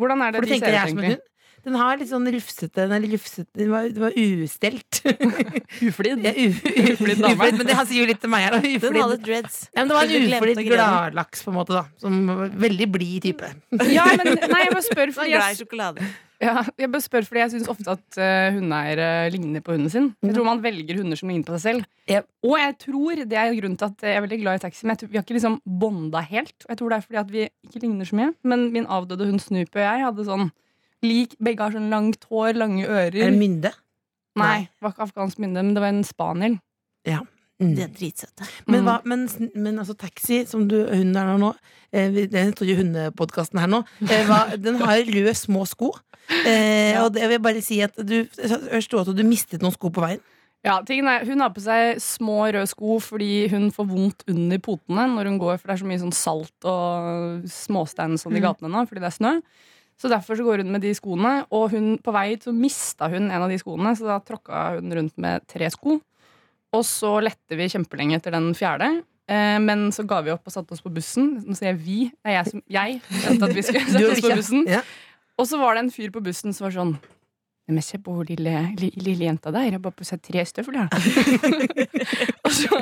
[0.00, 1.20] Hvordan er For det du de tenker ser jeg ut, er som en egentlig?
[1.22, 1.30] hund?
[1.64, 5.00] Den har litt sånn rufsete Den, er rufsete, den, var, den var ustelt.
[5.88, 6.20] Uflid?
[6.24, 7.34] Ja, u, u, Uflid dame.
[7.38, 8.58] uflid, men det han sier jo litt til meg her.
[8.58, 8.74] da.
[8.84, 9.56] Den hadde dreads.
[9.72, 11.78] Ja, men det var en uflidd gladlaks, på en måte.
[11.80, 12.20] da Som
[12.64, 13.50] Veldig blid type.
[13.90, 16.08] Ja, men nei, jeg bare spør fordi glad i jeg, sjokolade.
[16.44, 20.10] ja, jeg, bare spør fordi jeg syns ofte at uh, hundeeiere ligner på hunden sin.
[20.24, 21.88] Jeg tror man velger hunder som ligner på seg selv.
[22.10, 22.26] Yep.
[22.44, 24.84] Og jeg tror det er grunnen til at jeg er veldig glad i taxi.
[24.84, 26.56] Men jeg tror, vi har ikke liksom bonda helt.
[26.66, 28.34] Og jeg tror det er fordi at vi ikke ligner så mye.
[28.44, 30.52] Men min avdøde hund Snoopy og jeg hadde sånn
[31.04, 33.14] lik Begge har sånn langt hår, lange ører.
[33.28, 33.72] Er det mynde?
[34.36, 36.58] Nei, det var ikke afghansk mynde, men det var en spaniel.
[37.62, 37.74] Mm.
[37.76, 38.46] De er dritsøte.
[38.66, 38.86] Men, Mm.
[38.88, 41.52] hva, men, men altså taxi, som du, hun der nå
[41.92, 45.92] eh, vi- jo store hundepodkasten her nå eh, hva, Den har røde små sko.
[46.44, 49.72] Eh, Og det vil jeg bare si at du Først sto at du mistet noen
[49.76, 50.20] sko på veien.
[50.64, 54.58] Ja, tingen er, Hun har på seg små røde sko fordi hun får vondt under
[54.58, 58.40] potene når hun går, for det er så mye sånn salt og småstein sånn i
[58.40, 58.48] Mm.
[58.48, 59.34] gatene nå, fordi det er snø.
[60.00, 63.28] Så derfor så går hun med de skoene, og hun, på vei så mista hun
[63.28, 66.00] en av de skoene, så da tråkka hun rundt med tre sko.
[66.74, 68.90] Og så lette vi kjempelenge etter den fjerde.
[69.30, 71.36] Eh, men så ga vi opp og satte oss på bussen.
[71.46, 71.98] Nå sier jeg vi.
[72.10, 73.00] Det er jeg som Jeg
[73.38, 74.66] at vi skulle sette oss på bussen.
[75.38, 76.96] Og så var det en fyr på bussen som var sånn
[77.66, 79.64] men se på hun lille, lille, lille jenta der.
[79.64, 80.90] Jeg har bare på seg tre støvler.
[82.44, 82.80] og, så,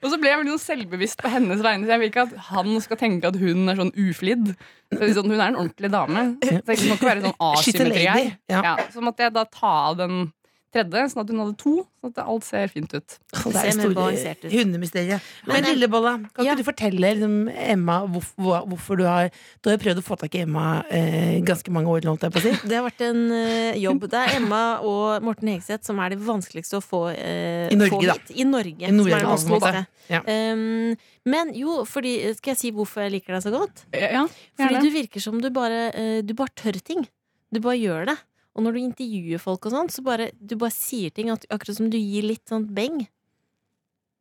[0.00, 1.84] og så ble jeg veldig selvbevisst på hennes vegne.
[1.84, 4.54] Så jeg vil ikke at han skal tenke at hun er sånn uflidd.
[4.92, 6.24] Så sånn, hun er en ordentlig dame.
[6.40, 8.30] Så det må ikke være sånn asymmetri her.
[8.48, 8.62] Ja.
[8.70, 10.24] Ja, så måtte jeg da ta av den
[10.72, 11.74] tredje, sånn at hun hadde to.
[12.02, 13.16] Sånn at alt ser fint ut.
[13.32, 14.06] Det er store
[14.52, 15.20] hundemysteriet.
[15.46, 16.54] Men Men- Lillebolla, kan Ja.
[16.54, 19.30] ikke du fortelle liksom, Emma hvorfor, hvorfor du har
[19.62, 22.40] Du har prøvd å få tak i Emma eh, ganske mange år, holdt jeg på
[22.40, 22.68] å si.
[22.68, 24.08] Det har vært en eh, jobb.
[24.08, 27.90] Det er Emma og Morten Hegseth som er det vanskeligste å få, eh, I Norge,
[27.92, 28.12] få da.
[28.14, 28.36] hit.
[28.36, 28.82] I Norge.
[28.82, 29.86] I som er det.
[30.10, 30.20] Ja.
[30.26, 33.84] Um, men jo, fordi Skal jeg si hvorfor jeg liker deg så godt?
[33.94, 34.26] Ja,
[34.58, 37.06] Fordi du virker som du bare eh, Du bare tør ting.
[37.52, 38.16] Du bare gjør det.
[38.52, 41.78] Og når du intervjuer folk og sånn, så bare du bare sier ting at, akkurat
[41.78, 43.06] som du gir litt sånn beng.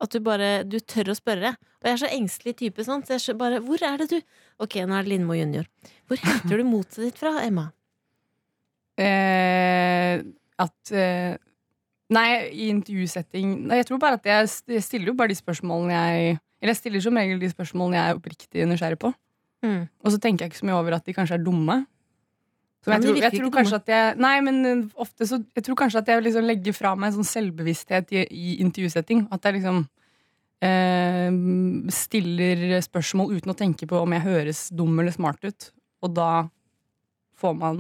[0.02, 1.54] At du bare Du tør å spørre.
[1.82, 4.17] Og jeg er så engstelig type, sånn, så jeg bare Hvor er det du
[4.62, 5.67] Ok, nå er det Lindmo junior.
[6.10, 7.70] Hvor henter du motet ditt fra, Emma?
[9.06, 10.22] eh,
[10.62, 11.38] at eh,
[12.12, 15.96] Nei, i intervjusetting nei, Jeg tror bare at jeg, jeg stiller jo bare de spørsmålene
[15.96, 19.13] jeg Eller jeg stiller som regel de spørsmålene jeg er oppriktig nysgjerrig på.
[19.65, 19.86] Mm.
[20.06, 21.80] Og så tenker jeg ikke så mye over at de kanskje er dumme.
[22.82, 25.63] Så Ja, jeg, tror, jeg tror kanskje at jeg Nei, men eh, ofte så Jeg
[25.67, 29.28] tror kanskje at jeg liksom legger fra meg en sånn selvbevissthet i, i intervjusetting.
[29.32, 29.84] At jeg liksom
[30.65, 31.30] eh,
[31.94, 35.70] stiller spørsmål uten å tenke på om jeg høres dum eller smart ut.
[36.02, 36.32] Og da
[37.41, 37.78] får man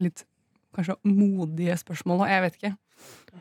[0.00, 0.24] litt
[0.76, 2.24] kanskje modige spørsmål.
[2.24, 2.32] òg.
[2.32, 2.74] jeg vet ikke.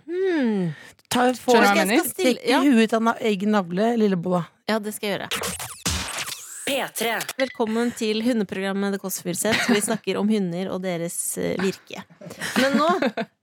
[0.07, 0.63] Hmm.
[1.07, 2.03] Ta, får, Skjønner du hva jeg Jeg mener?
[2.03, 2.61] skal stille- i ja.
[2.63, 4.43] huet av egen navle, Lillebolla.
[4.67, 5.75] Ja, det skal jeg gjøre.
[6.77, 7.15] P3.
[7.41, 12.03] Velkommen til hundeprogrammet The Kåss Furuseth, hvor vi snakker om hunder og deres eh, virke.
[12.61, 12.89] Men nå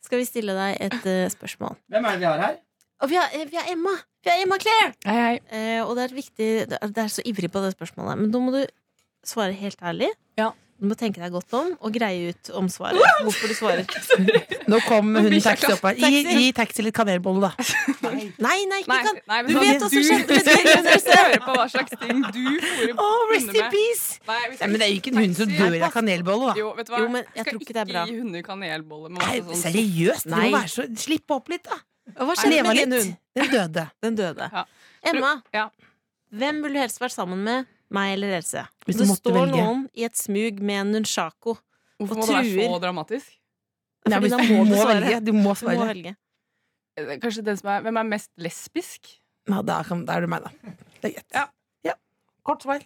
[0.05, 1.75] skal vi stille deg et eh, spørsmål.
[1.91, 2.61] Hvem er det vi har her?
[3.03, 3.97] Og vi har, eh, vi har Emma!
[4.23, 4.93] Vi har Emma Claire!
[5.09, 5.35] Hei, hei.
[5.51, 8.23] Eh, og det er viktig Det er- det er så ivrig på det spørsmålet.
[8.23, 8.63] Men nå må du
[9.27, 10.13] svare helt ærlig.
[10.39, 10.53] Ja.
[10.85, 13.01] Du må tenke deg godt om og greie ut om svaret.
[13.25, 13.87] Hvorfor du svarer.
[14.71, 15.97] Nå kom hun hunden taxi opp her.
[15.97, 17.65] Gi, gi taxi litt kanelbolle, da.
[18.05, 20.37] Nei, nei, ikke kan nei, Du vet hva som skjedde
[20.85, 22.43] med skal høre på hva slags ting du
[23.01, 24.21] Oh, rest in peace!
[24.29, 26.55] Nei, Nei, men det er jo ikke en hund som dør av kanelbolle, da.
[26.61, 27.01] Jo, vet du hva?
[27.01, 28.05] Jo, men jeg skal tror ikke det er bra.
[28.11, 29.15] gi hunder kanelbolle.
[29.25, 30.29] Sånn seriøst!
[30.29, 31.81] Du må være så Slipp opp litt, da.
[32.21, 33.17] Hva skjedde med din hund?
[33.41, 33.89] Den døde.
[34.05, 34.53] Den døde.
[34.53, 34.67] Ja.
[35.15, 35.71] Emma, Ja.
[36.29, 37.73] hvem ville du helst vært sammen med?
[37.95, 38.65] Meg eller Else?
[38.87, 39.63] Hvis du det måtte står velge.
[39.63, 41.57] noen i et smug med en nunchako.
[42.01, 43.33] Hvorfor må det være så dramatisk?
[44.05, 44.95] Nei, Fordi da må må du svare.
[45.01, 45.21] velge.
[45.25, 46.17] Du må Du må velge.
[46.99, 49.15] Eh, Kanskje den som er, Hvem er mest lesbisk?
[49.49, 50.75] Ja, da, kan, da er det meg, da.
[51.01, 51.31] Det er greit.
[51.35, 51.47] Ja.
[51.85, 51.95] Ja.
[52.47, 52.83] Kort svar.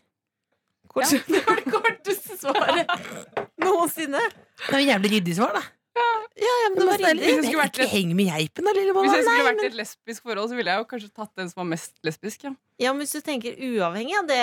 [0.88, 2.94] Kort, det var det korteste svaret
[3.60, 4.20] noensinne.
[4.68, 5.62] Det er jo jævlig ryddig svar, da.
[5.98, 6.06] Ja,
[6.38, 7.30] ja, men det var ryddig.
[7.42, 10.22] Hvis vært Ikke heng med geipen, da, lille Hvis jeg skulle vært i et lesbisk
[10.22, 12.44] forhold, så ville jeg jo kanskje tatt den som var mest lesbisk.
[12.46, 12.52] Ja.
[12.78, 14.42] Ja, men hvis du tenker uavhengig av det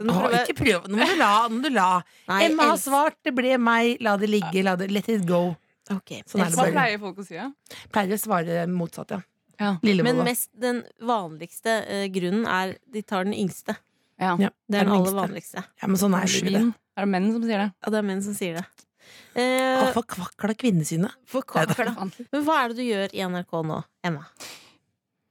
[0.00, 0.88] nå Å, får du være- ikke prøv.
[0.88, 1.32] Nå må du la.
[1.48, 1.88] Må du la.
[2.28, 3.16] Nei, Emma har svart.
[3.22, 4.00] Det ble meg.
[4.00, 4.64] La det ligge.
[4.66, 5.56] La det, let it go.
[5.90, 6.22] Okay.
[6.26, 6.58] Sånn er det.
[6.58, 7.34] Hva pleier folk å si?
[7.36, 7.50] Ja?
[7.92, 9.20] Pleier å svare motsatt, ja.
[9.60, 9.76] Ja.
[9.84, 13.76] Men mest, den vanligste uh, grunnen er de tar den yngste.
[14.18, 14.34] Ja.
[14.38, 15.62] Ja, Det er den aller vanligste.
[15.82, 16.26] Ja, men sånn er.
[16.30, 16.72] Svin.
[16.96, 17.70] Er det menn som sier det?
[17.82, 18.66] Ja, det er menn som sier det.
[19.34, 21.14] Eh, for kvakla kvinnesynet.
[21.26, 21.42] for.
[22.32, 24.26] Men hva er det du gjør i NRK nå, Emma?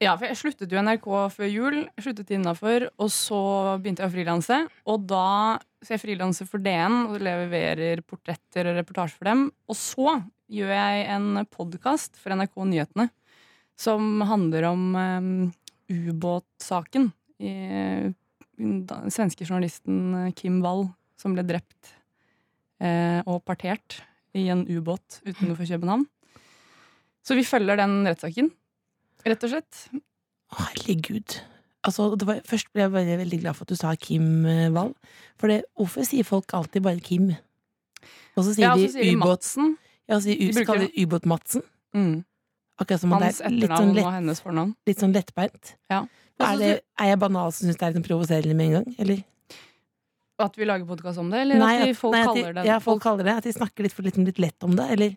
[0.03, 1.77] Ja, for jeg sluttet jo NRK før jul.
[2.01, 3.39] Sluttet innafor, og så
[3.79, 4.57] begynte jeg å frilanse.
[4.91, 9.49] Og da Så jeg frilanser for DN og leverer portretter og reportasje for dem.
[9.67, 10.13] Og så
[10.47, 13.09] gjør jeg en podkast for NRK Nyhetene
[13.79, 15.51] som handler om um,
[15.91, 17.09] ubåtsaken.
[17.43, 20.87] Den svenske journalisten Kim Wall
[21.19, 21.93] som ble drept
[22.79, 24.01] eh, og partert
[24.35, 26.05] i en ubåt utenfor København.
[27.23, 28.51] Så vi følger den rettssaken,
[29.25, 29.85] rett og slett.
[30.57, 31.39] Herregud.
[31.83, 34.69] Altså, det var, først ble jeg bare veldig glad for at du sa Kim eh,
[34.71, 34.93] Wall.
[35.41, 37.33] For det, hvorfor sier folk alltid bare Kim?
[38.37, 39.25] Og så sier Ja, og de ubåt.
[39.25, 39.73] Madsen.
[40.09, 41.63] Ja, så De kaller de ubåt-Madsen.
[41.95, 42.23] Mm.
[42.81, 44.71] Akkurat som om det Hans er sånn, og lett, hennes fornavn.
[44.89, 45.75] litt sånn lettbeint.
[45.93, 46.01] Ja.
[46.41, 48.95] Er, det, er jeg banal som syns det er litt provoserende med en gang?
[48.99, 49.21] Eller?
[50.41, 52.65] At vi lager podkast om det, eller Nei, at de, folk nei, at kaller det
[52.67, 53.35] Ja, folk kaller det.
[53.37, 54.87] At de snakker litt, for, litt, litt lett om det.
[54.95, 55.13] Eller?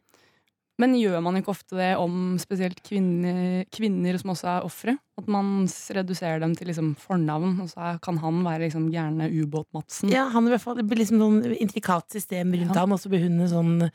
[0.78, 4.94] Men gjør man ikke ofte det om spesielt kvinner, kvinner som også er ofre?
[5.16, 5.64] At man
[5.96, 10.12] reduserer dem til liksom fornavn, og så kan han være liksom gærne ubåt-Madsen?
[10.12, 12.80] Ja, han i hvert fall, Det blir liksom sånn intrikat system rundt Ja.
[12.82, 13.90] ham, og så blir hun en sånn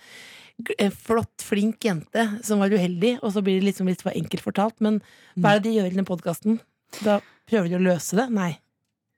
[0.77, 4.41] en flott, flink jente som var uheldig, og så blir det liksom litt for enkelt
[4.41, 4.81] fortalt.
[4.81, 5.01] Men
[5.37, 6.59] hva er det de gjør i den podkasten?
[7.03, 8.29] Da prøver de å løse det?
[8.33, 8.57] Nei.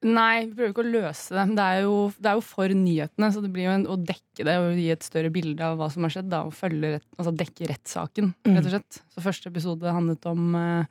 [0.03, 1.53] Nei, vi prøver ikke å løse dem.
[1.55, 4.43] Det er jo, det er jo for nyhetene, så det blir jo en, å dekke
[4.47, 6.27] det og gi et større bilde av hva som har skjedd.
[6.33, 8.57] Da, og følge altså dekke rettssaken, Mm.
[8.57, 8.99] rett og slett.
[9.15, 10.85] Så første episode handlet om eh,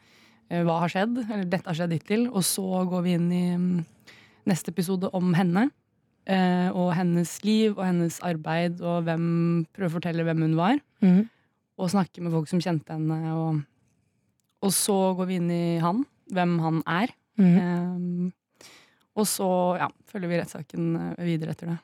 [0.51, 2.25] eh, hva har skjedd, eller dette har skjedd hittil.
[2.33, 3.85] Og så går vi inn i mm,
[4.49, 5.69] neste episode om henne.
[6.27, 10.79] eh, og hennes liv og hennes arbeid, og hvem, prøve å fortelle hvem hun var.
[11.03, 11.25] Mm.
[11.83, 13.33] Og snakke med folk som kjente henne.
[13.35, 13.65] Og,
[14.63, 17.11] og så går vi inn i han, hvem han er.
[17.41, 17.57] Mm.
[17.59, 18.33] Um,
[19.19, 19.49] og så
[19.81, 21.79] ja, følger vi rettssaken eh, videre etter det.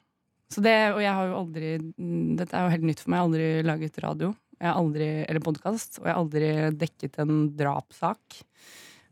[0.49, 3.19] Så det, Og jeg har jo aldri mm, Dette er jo helt nytt for meg.
[3.19, 7.19] Jeg har aldri laget radio jeg har aldri, eller podkast, og jeg har aldri dekket
[7.23, 8.41] en drapssak.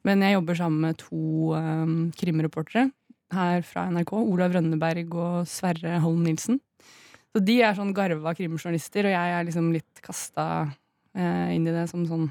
[0.06, 2.88] Men jeg jobber sammen med to um, krimreportere
[3.34, 4.12] her fra NRK.
[4.18, 6.58] Olav Rønneberg og Sverre Holm Nilsen.
[7.30, 10.46] Så de er sånn garva krimjournalister, og jeg er liksom litt kasta
[11.14, 12.30] eh, inn i det som sånn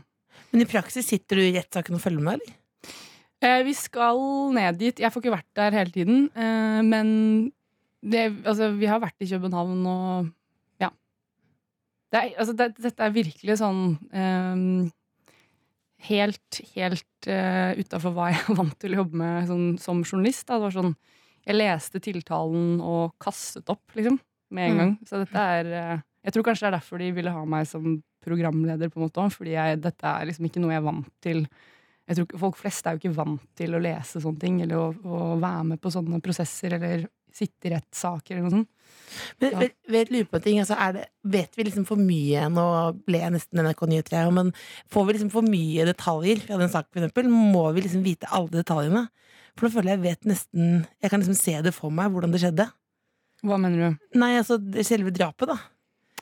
[0.51, 2.55] Men i praksis sitter du i rettssaken og følger med, eller?
[3.45, 4.19] Eh, vi skal
[4.55, 4.99] ned dit.
[5.03, 6.25] Jeg får ikke vært der hele tiden.
[6.33, 7.07] Eh, men
[8.01, 10.29] det, altså, vi har vært i København og
[10.81, 10.89] ja.
[12.11, 13.81] Det er, altså, det, dette er virkelig sånn
[14.13, 14.91] eh,
[16.05, 20.43] Helt, helt uh, utafor hva jeg er vant til å jobbe med sånn, som journalist.
[20.45, 20.59] Da.
[20.59, 20.91] Det var sånn,
[21.47, 24.19] jeg leste tiltalen og kastet opp, liksom,
[24.53, 24.81] med en Mm.
[24.83, 24.91] gang.
[25.09, 27.87] Så dette er eh, Jeg tror kanskje det er derfor de ville ha meg som
[28.25, 31.41] programleder, på en måte fordi jeg, dette er liksom ikke noe jeg er vant til
[32.07, 34.75] jeg tror ikke, Folk flest er jo ikke vant til å lese sånne ting, eller
[34.77, 38.69] å, å være med på sånne prosesser, eller sitte i rettssaker, eller noe sånt.
[39.41, 39.59] Men Ja.
[39.91, 42.63] vet, lurer på ting, altså er det, Vet vi liksom for mye Nå
[43.05, 44.53] ble jeg nesten NRK Nyheter, jeg, men
[44.93, 47.29] får vi liksom for mye detaljer fra den saken, for eksempel?
[47.33, 49.07] Må vi liksom vite alle detaljene?
[49.57, 52.31] For da føler jeg jeg vet nesten Jeg kan liksom se det for meg, hvordan
[52.31, 52.69] det skjedde.
[53.43, 54.19] Hva mener du?
[54.19, 55.57] Nei, altså det- selve drapet, da.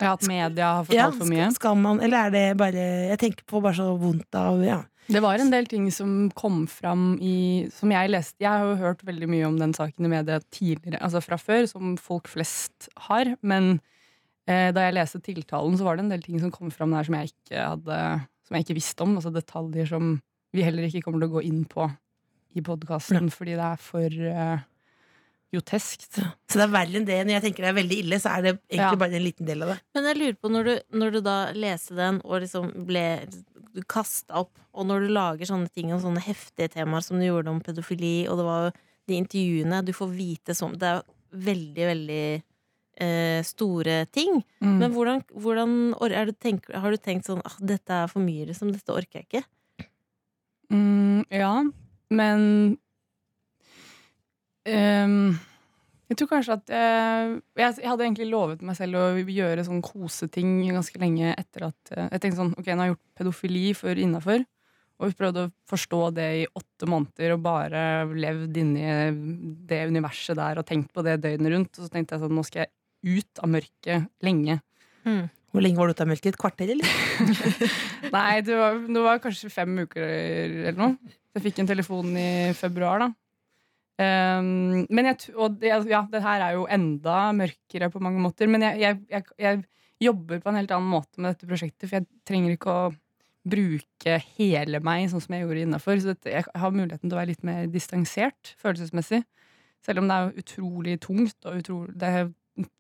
[0.01, 1.51] Ja, At media har fortalt for mye?
[1.53, 2.73] skal man Eller er det bare
[3.11, 4.81] Jeg tenker på bare så vondt av Ja.
[5.11, 8.77] Det var en del ting som kom fram i Som jeg leste Jeg har jo
[8.79, 12.87] hørt veldig mye om den saken i media tidligere, altså fra før, som folk flest
[13.09, 13.33] har.
[13.41, 13.79] Men
[14.47, 17.03] eh, da jeg leste tiltalen, så var det en del ting som kom fram der
[17.03, 17.97] som jeg ikke hadde
[18.47, 19.17] Som jeg ikke visste om.
[19.19, 20.15] Altså detaljer som
[20.53, 21.89] vi heller ikke kommer til å gå inn på
[22.53, 24.59] i podkasten, fordi det er for eh,
[25.53, 26.19] groteskt.
[26.49, 27.15] Så det er verre enn det.
[27.25, 28.99] Når jeg tenker det er veldig ille, så er det egentlig Ja.
[29.01, 29.77] bare en liten del av det.
[29.95, 33.03] Men jeg lurer på, når du, når du da leste den og liksom ble
[33.89, 37.51] kasta opp, og når du lager sånne ting om sånne heftige temaer som du gjorde
[37.51, 38.73] om pedofili, og det var jo
[39.09, 41.01] de intervjuene du får vite sånn Det er
[41.33, 42.25] veldig, veldig
[43.03, 44.39] eh, store ting.
[44.63, 44.77] Mm.
[44.79, 45.75] Men hvordan, hvordan
[46.29, 48.71] du tenk, har du tenkt sånn ah, dette er for mye, liksom.
[48.73, 49.43] Dette orker jeg ikke.
[50.73, 51.53] Mm, ja,
[52.13, 52.45] men
[54.65, 55.35] ehm,
[56.13, 59.79] Jeg tror kanskje at eh, jeg, jeg hadde egentlig lovet meg selv å gjøre sånn
[59.81, 63.63] koseting ganske lenge etter at eh, Jeg tenkte sånn, ok, nå har jeg gjort pedofili
[63.77, 64.43] før innafor.
[65.01, 67.81] Og prøvd å forstå det i åtte måneder og bare
[68.13, 68.85] levd inni
[69.67, 71.73] det universet der og tenkt på det døgnet rundt.
[71.79, 74.59] Og så tenkte jeg sånn, nå skal jeg ut av mørket lenge.
[75.49, 76.29] Hvor lenge var du ute av mørket?
[76.35, 76.93] Et kvarter, eller?
[78.15, 81.17] Nei, det var, det var kanskje fem uker eller noe.
[81.33, 83.09] Jeg fikk en telefon i februar, da.
[84.01, 88.49] Men jeg, og det, ja, det her er jo enda mørkere på mange måter.
[88.49, 89.61] Men jeg, jeg, jeg
[90.01, 92.91] jobber på en helt annen måte med dette prosjektet, for jeg trenger ikke å
[93.43, 95.99] bruke hele meg sånn som jeg gjorde innafor.
[95.99, 99.23] Så dette, jeg har muligheten til å være litt mer distansert følelsesmessig.
[99.83, 102.29] Selv om det er utrolig tungt og utrolig, det er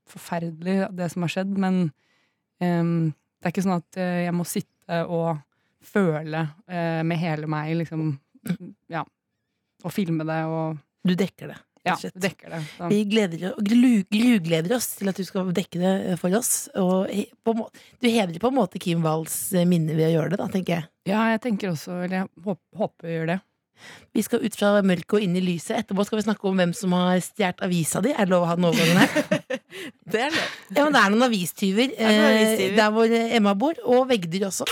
[0.09, 1.57] forferdelig, det som har skjedd.
[1.59, 1.81] Men
[2.63, 5.43] um, det er ikke sånn at eh, jeg må sitte og
[5.83, 8.13] føle uh, med hele meg, liksom.
[8.91, 9.03] Ja.
[9.83, 11.57] Og filme det og Du dekker det.
[11.83, 12.59] ja, dekker det.
[12.77, 12.87] Så.
[12.87, 16.69] Vi gleder, glu- grugleder oss til at du skal dekke det eh, for oss.
[16.79, 17.09] Og
[17.43, 20.39] på, må- du hever på en måte Kim Walls eh, minne ved å gjøre det,
[20.39, 20.87] da, tenker jeg.
[21.11, 23.39] Ja, jeg tenker også Eller jeg håper, vi gjør det.
[24.15, 25.75] Vi skal ut fra mørket og inn i lyset.
[25.81, 28.13] Etterpå skal vi snakke om hvem som har stjålet avisa di.
[28.15, 29.57] Er det lov å ha den overgangen her?
[30.13, 30.51] Det er lov.
[30.77, 32.75] Ja, men det er noen avistyver noen eh, avistyver?
[32.79, 34.69] der hvor Emma bor, og veggdyr også.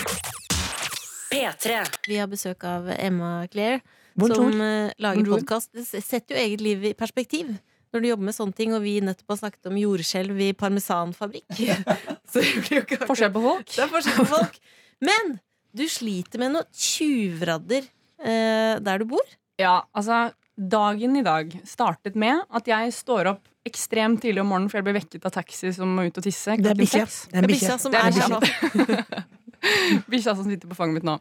[1.32, 1.82] P3.
[2.08, 3.82] Vi har besøk av Emma Claire,
[4.14, 4.50] Bonjour.
[4.50, 5.70] som uh, lager podkast.
[5.76, 7.54] Det setter jo eget liv i perspektiv.
[7.92, 11.48] Når du jobber med sånne ting, og vi nettopp har snakket om jordskjelv i parmesanfabrikk.
[12.32, 13.66] Så blir jo ikke Forskjell på folk.
[13.68, 14.60] Det er forskjell på folk.
[15.04, 15.34] Men
[15.76, 19.34] du sliter med noen tjuvradder eh, der du bor.
[19.60, 24.68] Ja, altså Dagen i dag startet med at jeg står opp ekstremt tidlig om morgenen,
[24.68, 26.56] for jeg blir vekket av taxi som må ut og tisse.
[26.60, 27.06] Det er bikkja.
[27.08, 28.28] Det er Bikkja som er her bikkja.
[28.36, 29.24] sånn.
[30.12, 31.16] Bikkja som sitter på fanget mitt nå.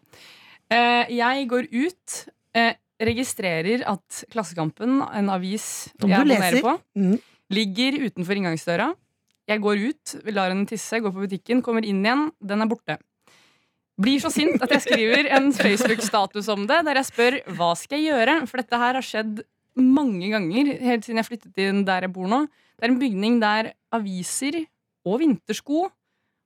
[0.72, 2.18] Eh, jeg går ut,
[2.56, 7.20] eh, registrerer at Klassekampen, en avis Som jeg abonnerer på, Mm.
[7.50, 8.94] ligger utenfor inngangsdøra.
[9.48, 12.32] Jeg går ut, lar henne tisse, går på butikken, kommer inn igjen.
[12.40, 12.98] Den er borte.
[14.02, 18.00] Blir så sint at jeg skriver en Facebook-status om det, der jeg spør hva skal
[18.00, 18.48] jeg gjøre.
[18.48, 19.42] For dette her har skjedd
[19.76, 22.46] mange ganger helt siden jeg flyttet inn der jeg bor nå.
[22.78, 24.66] Det er en bygning der aviser
[25.06, 25.84] og vintersko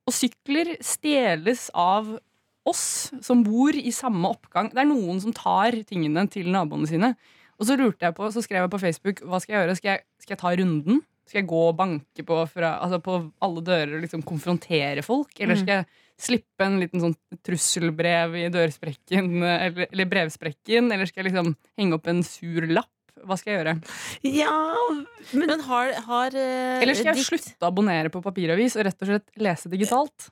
[0.05, 2.17] og sykler stjeles av
[2.69, 2.85] oss
[3.23, 4.71] som bor i samme oppgang.
[4.73, 7.13] Det er noen som tar tingene til naboene sine.
[7.59, 9.75] Og så lurte jeg på, så skrev jeg på Facebook hva skal jeg gjøre.
[9.79, 11.03] Skal jeg, skal jeg ta runden?
[11.25, 15.31] Skal jeg gå og banke på, fra, altså på alle dører og liksom konfrontere folk?
[15.41, 15.87] Eller skal jeg
[16.21, 20.91] slippe en liten sånn trusselbrev i dørsprekken eller, eller brevsprekken?
[20.93, 22.91] Eller skal jeg liksom henge opp en sur lapp?
[23.25, 23.73] Hva skal jeg gjøre?
[24.27, 24.55] Ja,
[25.31, 29.01] men Men har, har uh, Eller skal jeg slutte å abonnere på papiravis og rett
[29.01, 30.29] og slett lese digitalt?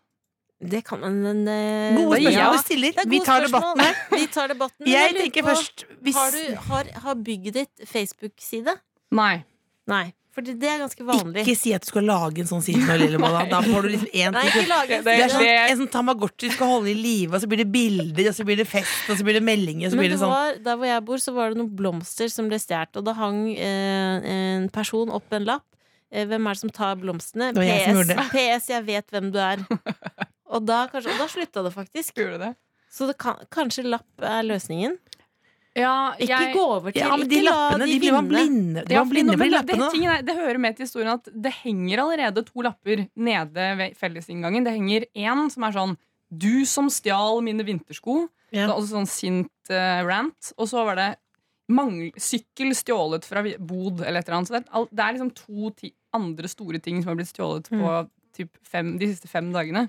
[0.70, 2.96] Det kan man, men uh, gode spørsmål ja, du stiller.
[2.96, 3.94] det er Vi gode tar.
[4.14, 4.88] Vi tar debatten.
[4.88, 8.78] Jeg tenker på, først hvis, Har, du, har, har bygget ditt Facebook-side?
[9.14, 9.44] Nei.
[9.92, 10.06] Nei.
[10.34, 11.44] For det er ganske vanlig.
[11.44, 13.44] Ikke si at du skal lage en sånn side nå, Lillebolla.
[13.52, 16.96] Da får du liksom én Det- er sånn, en sånn Tamagotchi du skal holde i
[16.98, 19.44] live, og så blir det bilder, og så blir det fest, og så blir det
[19.46, 21.62] meldinger, og så blir det det sånn var, der hvor jeg bor, så var det
[21.62, 25.68] noen blomster som ble stjålet, og da hang eh, en person opp en lapp.
[26.10, 27.54] Eh, hvem er det som tar blomstene?
[27.54, 28.34] Jeg PS.
[28.34, 29.62] PS, jeg vet hvem du er.
[30.54, 32.20] Og da, kanskje, og da slutta det faktisk.
[32.40, 32.52] Det?
[32.94, 35.00] Så det kan, kanskje lapp er løsningen.
[35.74, 38.28] Ja, Ikke gå over til Ja, men de ikke la lappene, de de blir man
[38.30, 40.12] blinde De Ja, blinde med blir men det, lappene.
[40.20, 44.64] er, det hører med til historien at det henger allerede to lapper nede ved fellesinngangen.
[44.68, 45.98] Det henger én som er sånn
[46.30, 48.30] 'Du som stjal mine vintersko'.
[48.54, 48.68] Ja.
[48.68, 50.54] Det er også sånn sint uh, rant.
[50.58, 51.10] Og så var det
[51.70, 54.48] mangel, sykkel stjålet fra bod eller et eller annet.
[54.48, 57.70] Så det er, det er liksom to ti andre store ting som har blitt stjålet
[57.72, 57.82] Mm.
[57.82, 59.88] på typ fem, de siste fem dagene.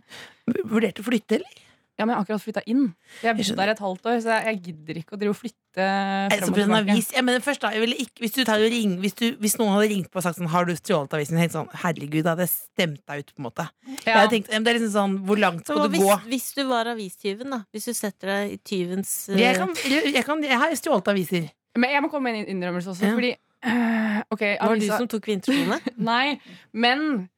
[0.64, 1.62] Vurderte å flytte, eller?
[1.94, 2.86] Ja, men jeg har akkurat flytta inn.
[3.22, 5.36] Jeg har bodd der et halvt år, så jeg, jeg gidder ikke å drive og
[5.38, 5.84] flytte
[6.32, 6.78] tilbake.
[6.80, 9.24] avis, ja, men først da, jeg ville ikke, hvis, du tar og ring, hvis, du,
[9.38, 11.38] hvis noen hadde ringt på og sagt sånn Har du stjålet avisen?
[11.38, 13.66] Helt sånn, Herregud, da hadde jeg stemt deg ut, på en måte.
[14.08, 14.24] Ja.
[14.24, 16.16] Jeg tenkte, det er liksom sånn Hvor langt Så skal du hvis, gå?
[16.32, 17.60] hvis du var avistyven, da.
[17.70, 19.38] Hvis du setter deg i tyvens uh...
[19.38, 21.46] Jeg, kan, jeg, jeg, kan, jeg har stjålet aviser.
[21.78, 23.14] Men jeg må komme med en innrømmelse også, Ja.
[23.14, 25.78] fordi øh, Ok, Var det du som tok vinterskoene?
[26.10, 26.40] Nei,
[26.74, 27.28] men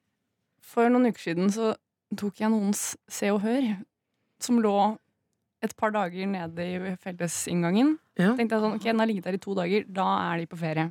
[0.67, 1.73] for noen uker siden så
[2.19, 3.69] tok jeg noens Se og Hør,
[4.43, 4.77] som lå
[5.64, 7.95] et par dager nede i fellesinngangen.
[8.17, 8.33] Ja.
[8.37, 10.59] tenkte jeg sånn, ok, Den har ligget der i to dager, da er de på
[10.61, 10.91] ferie.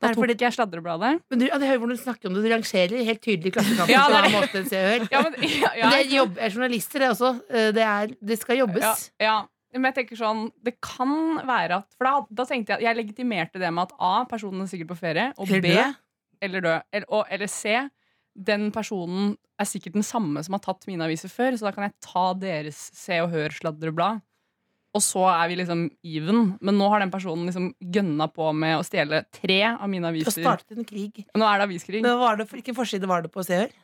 [0.00, 1.20] Da tok jeg sladrebladet.
[1.28, 2.42] Men du, ja, jeg hører hvordan du snakker om det.
[2.46, 3.92] Du rangerer helt tydelig Klassekampen.
[3.92, 5.06] Ja, det en måte enn Se og Hør.
[5.12, 7.32] Ja, men, ja, Men det er, jobb, er journalister, det også.
[7.52, 8.86] Eh, Det, er, det skal jobbes.
[9.20, 9.34] Ja, ja.
[9.76, 11.12] Men jeg tenker sånn, det kan
[11.46, 14.14] være at For da, da tenkte jeg at Jeg legitimerte det med at A.
[14.30, 15.28] Personen er sikkert på ferie.
[15.38, 15.70] Og B.
[16.42, 17.76] eller død, Eller, og, eller C.
[18.40, 21.84] Den personen er sikkert den samme som har tatt mine aviser før, så da kan
[21.88, 24.22] jeg ta deres Se og Hør sladreblad.
[24.96, 26.40] Og så er vi liksom even.
[26.64, 30.16] Men nå har den personen liksom gønna på med å stjele tre av mine Og
[30.16, 30.40] aviser.
[30.42, 31.20] startet en krig.
[31.38, 32.00] Nå er det aviskrig.
[32.02, 33.76] Men hva var det, hvilken forside var det på Se og Hør?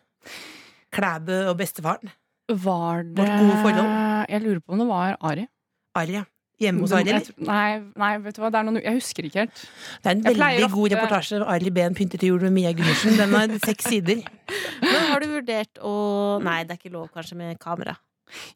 [0.96, 2.10] Klæbø og bestefaren.
[2.50, 3.92] Var det Vårt gode forhold?
[4.32, 5.46] Jeg lurer på om det var Ari.
[5.98, 6.24] Arja.
[6.60, 7.26] Hjemme hos Arild?
[7.44, 9.64] Nei, nei, vet du hva, det er noe, jeg husker ikke helt.
[10.00, 11.40] Det er en Jeg veldig god ofte- reportasje.
[11.52, 13.18] Arild Behn pyntet til jul med Mia Gundersen.
[13.20, 14.22] Den har seks sider.
[14.80, 15.92] Men har du vurdert å
[16.46, 17.96] Nei, det er ikke lov kanskje med kamera.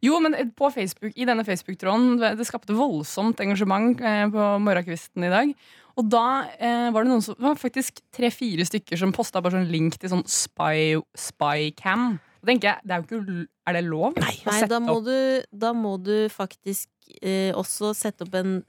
[0.03, 5.31] Jo, men på Facebook, i denne Facebook-tråden Det skapte voldsomt engasjement eh, på morgenkvisten i
[5.31, 5.53] dag.
[6.01, 6.25] Og da
[6.57, 9.99] eh, var det noen som det var faktisk tre-fire stykker som posta bare sånn link
[10.01, 12.17] til sånn spy, spycam.
[12.41, 14.15] Da tenker jeg, det er jo ikke Er det lov?
[14.17, 14.33] Nei.
[14.45, 16.89] å Nei, da må opp- du, da må du faktisk
[17.23, 18.65] eh, også sette opp en,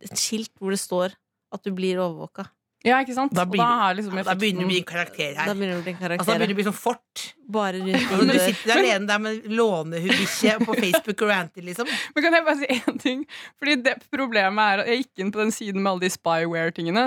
[0.00, 1.16] et skilt hvor det står
[1.52, 2.46] at du blir overvåka.
[2.86, 3.32] Ja, ikke sant?
[3.34, 5.54] Da Og blir- da, er liksom Da begynner det å bli en karakter Da her.
[5.54, 7.24] begynner det å bli en Altså, da begynner det å bli sånn fort.
[7.48, 11.88] Bare rundt du sitter alene der med lånehubikkje på Facebook og ranter, liksom.
[12.14, 13.22] Men kan jeg bare si én ting?
[13.58, 17.06] Fordi det Problemet er at jeg gikk inn på den siden med alle de spyware-tingene.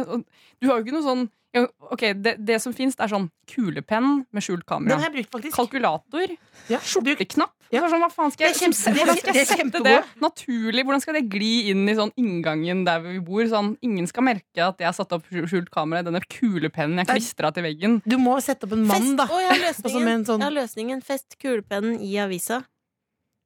[0.61, 4.21] Du har jo ikke noe sånn ja, Ok, Det, det som fins, er sånn kulepenn
[4.31, 4.99] med skjult Den kamera.
[5.01, 5.55] har jeg brukt, faktisk.
[5.57, 6.37] Kalkulator.
[6.71, 7.51] Ja, Skjorteknapp.
[7.71, 7.81] Ja.
[7.87, 10.83] Sånn, hva faen skal jeg, Det kjempe- hvordan skal jeg det sette det naturlig?
[10.83, 13.43] Hvordan skal det gli inn i sånn inngangen der vi bor?
[13.47, 17.07] Sånn, ingen skal merke at jeg har satt opp skjult kamera i denne kulepennen jeg
[17.07, 18.01] klistra til veggen.
[18.05, 19.23] Du må sette opp en mann, da.
[19.31, 20.07] Og så løsningen.
[20.31, 21.03] Sånn- Ja, løsningen.
[21.03, 22.61] Fest kulepennen i avisa.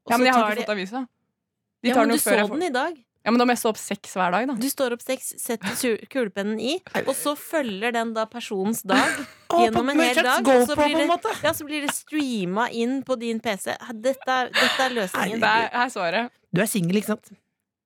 [0.06, 1.08] Og Ja, men jeg har ikke de- fått avisa.
[1.84, 3.02] De Ja, men du så jeg den i dag.
[3.26, 4.54] Ja, men da må jeg stå opp seks hver dag, da.
[4.54, 6.76] Du står opp seks, setter kulepennen i,
[7.08, 9.02] og så følger den da personens dag
[9.50, 10.46] gjennom en hel dag.
[10.46, 13.74] Og så blir det, ja, så blir det streama inn på din PC.
[14.00, 15.40] Dette dette er løsningen.
[15.42, 16.30] Det er, her svaret.
[16.54, 17.32] Du er singel, ikke sant?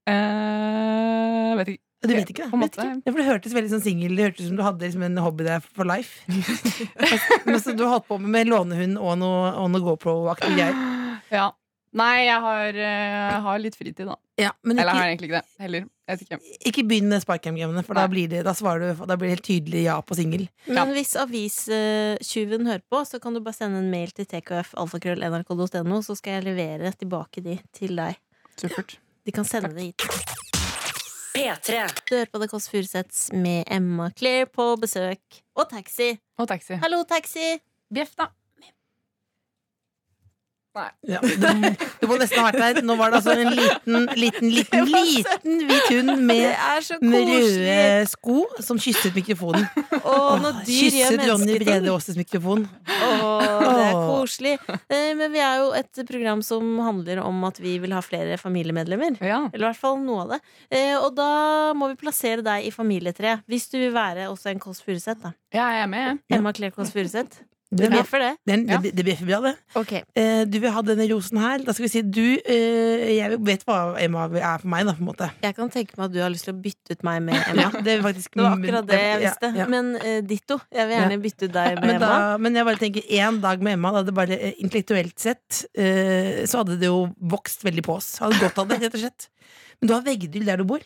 [0.08, 1.84] Eh, vet ikke.
[2.00, 2.60] Du vet ikke, da.
[2.62, 2.91] Vet ikke.
[3.04, 5.43] Ja, for det hørtes veldig sånn singel Det hørtes som du hadde liksom en hobby
[5.47, 6.24] der for life.
[7.50, 10.80] Men så du har holdt på med lånehund og noe, og noe GoPro-aktig greier.
[11.30, 11.52] Ja.
[11.93, 14.16] Nei, jeg har, uh, har litt fritid, da.
[14.39, 15.86] Ja, men Eller jeg har egentlig ikke det heller.
[16.10, 16.38] Jeg vet ikke.
[16.70, 19.45] ikke begynn med Sparkham-gamene, for da blir, det, da, svarer du, da blir det helt
[19.45, 20.47] tydelig ja på singel.
[20.70, 26.18] Men hvis avistyven hører på, så kan du bare sende en mail til tkf.alfakrøll.nrk.no, så
[26.18, 28.22] skal jeg levere tilbake de til deg.
[28.58, 29.00] Supert.
[29.26, 30.58] De kan sende det hit.
[31.39, 31.87] P3.
[32.09, 35.21] Du hører på The Kåss Furuseths med Emma Claire på besøk.
[35.55, 36.11] Og taxi.
[36.37, 36.75] Og taxi.
[36.83, 37.53] Hallo, taxi!
[37.93, 38.27] Bjeff, da.
[41.09, 41.39] Ja, du,
[41.99, 42.82] du må nesten ha vært der.
[42.86, 46.45] Nå var det altså en liten, liten, liten, liten hvit hund med,
[47.01, 49.65] med røde sko som kysset mikrofonen.
[49.99, 51.57] Åh, gjør Kysset Ronny.
[51.59, 52.63] Brede Aases mikrofon.
[52.86, 54.53] Åh, det er koselig.
[54.88, 58.38] Eh, Men vi er jo et program som handler om at vi vil ha flere
[58.39, 59.17] familiemedlemmer.
[59.26, 59.41] Ja.
[59.51, 60.41] Eller i hvert fall noe av det.
[60.72, 61.30] Eh, Og da
[61.78, 63.43] må vi plassere deg i familietreet.
[63.49, 65.34] Hvis du vil være også en Kåss Furuseth, da.
[65.55, 66.24] ja, jeg er med.
[66.32, 67.41] Emma Claire Kåss Furuseth.
[67.70, 68.30] Det, bjeffer det?
[68.49, 68.78] den, Ja.
[68.82, 69.51] det, det bjeffer bra, det.
[69.78, 69.99] Okay.
[70.17, 71.61] Eh, du vil ha denne rosen her.
[71.61, 75.03] Da skal vi si du eh, Jeg vet hva Emma er for meg, da, på
[75.03, 75.28] en måte.
[75.45, 77.67] Jeg kan tenke meg at du har lyst til å bytte ut meg med Emma.
[77.70, 79.51] Ja, det, faktisk, Det var akkurat det jeg visste.
[79.61, 79.67] ja.
[79.70, 80.57] Men eh, ditto.
[80.74, 82.38] Jeg vil gjerne bytte ut deg med Men, da, Emma.
[82.47, 86.41] men jeg bare tenker én dag med Emma, da hadde bare eh, intellektuelt sett eh,
[86.49, 88.15] Så hadde det jo vokst veldig på oss.
[88.24, 89.30] Hadde godt av det, rett og slett.
[89.80, 90.82] Men du har veggdyll der du bor.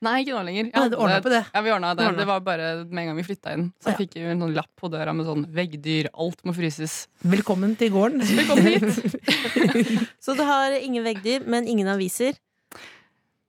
[0.00, 0.64] Nei, ikke nå lenger.
[0.68, 1.40] Jeg Ja, du ordna på det.
[1.54, 2.04] Ja, vi ordna det.
[2.16, 3.72] Det var bare med en gang vi flytta inn.
[3.82, 3.96] Så Ja.
[3.98, 6.06] fikk vi en sånn lapp på døra med sånn veggdyr.
[6.14, 7.08] Alt må fryses.
[7.26, 8.22] Velkommen til gården.
[8.38, 10.08] Velkommen hit.
[10.24, 12.34] Så du har ingen veggdyr, men ingen aviser.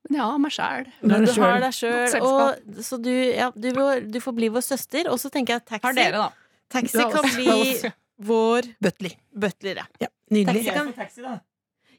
[0.10, 0.88] Ja, meg sjæl.
[1.04, 1.44] Du har Du selv.
[1.46, 2.82] har deg sjøl.
[2.82, 3.70] Så du, ja, du,
[4.10, 5.06] du får bli vår søster.
[5.14, 6.30] Og så tenker jeg at Har taxi, dere, da?
[6.74, 7.92] taxi kan bli
[8.32, 9.14] vår Butler.
[9.38, 9.76] butler.
[9.84, 9.86] Ja.
[10.02, 10.66] Ja, nydelig.
[10.98, 11.42] Taxi kan-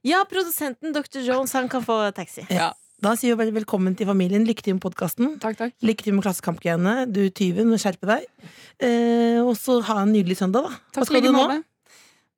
[0.02, 1.20] Ja, produsenten Dr.
[1.22, 2.42] Jones, han kan få taxi.
[2.50, 2.72] Ja.
[3.00, 4.42] Da sier vi velkommen til familien.
[4.44, 5.38] Lykke til med podkasten.
[5.40, 5.72] Takk, takk.
[5.80, 7.06] Lykke til med Klassekampgreiene.
[7.08, 8.26] Du tyven, må skjerpe deg.
[8.76, 10.74] Eh, og så ha en nydelig søndag, da.
[10.98, 11.46] Hva skal du nå?
[11.48, 11.64] Med.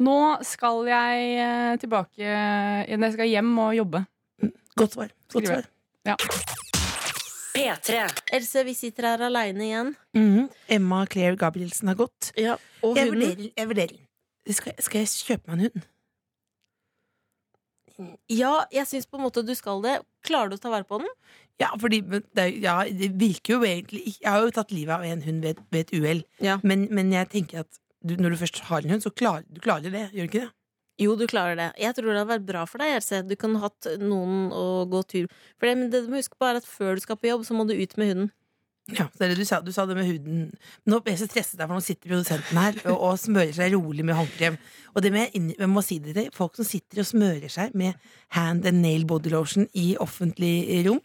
[0.02, 0.14] Nå
[0.46, 4.04] skal jeg eh, tilbake Jeg skal hjem og jobbe.
[4.78, 5.10] Godt svar.
[5.34, 5.66] Godt svar.
[6.06, 6.16] Ja.
[7.52, 7.98] P3.
[8.38, 9.90] Else, vi sitter her aleine igjen.
[10.14, 10.46] Mhm.
[10.78, 12.30] Emma Claire Gabrielsen har gått.
[12.38, 12.54] Ja,
[12.86, 13.18] og Jeg hunden.
[13.34, 13.50] vurderer.
[13.58, 13.98] Jeg vurderer.
[14.50, 15.90] Skal, skal jeg kjøpe meg en hund?
[18.32, 19.98] Ja, jeg syns på en måte du skal det.
[20.26, 21.10] Klarer du å ta vare på den?
[21.60, 25.22] Ja, fordi det, ja, det virker jo egentlig Jeg har jo tatt livet av en
[25.22, 26.24] hund ved, ved et uhell.
[26.42, 26.56] Ja.
[26.66, 29.62] Men, men jeg tenker at du, når du først har en hund, så klarer du
[29.62, 30.08] klarer det.
[30.10, 30.52] Gjør du ikke det?
[31.00, 31.70] Jo, du klarer det.
[31.80, 32.96] Jeg tror det hadde vært bra for deg.
[32.98, 33.22] Else.
[33.26, 35.26] Du kunne hatt noen å gå tur
[35.56, 37.46] For det, men det, du må huske på, er at før du skal på jobb,
[37.48, 38.32] så må du ut med hunden.
[38.90, 40.48] Ja, det det du sa, du sa det med huden.
[40.90, 43.76] Nå ble jeg så stresset der, for nå sitter produsenten her og, og smører seg
[43.76, 44.56] rolig med håndkrem.
[44.92, 47.94] Og det med, jeg må si det til folk som sitter og smører seg med
[48.34, 50.98] hand and nail body lotion i offentlig rom.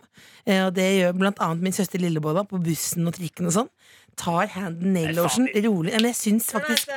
[0.49, 3.71] Eh, og det gjør blant annet min søster Lillebolla på bussen og trikken og sånn.
[4.17, 5.93] tar hand and nail lotion rolig.
[5.93, 6.89] Men jeg syns faktisk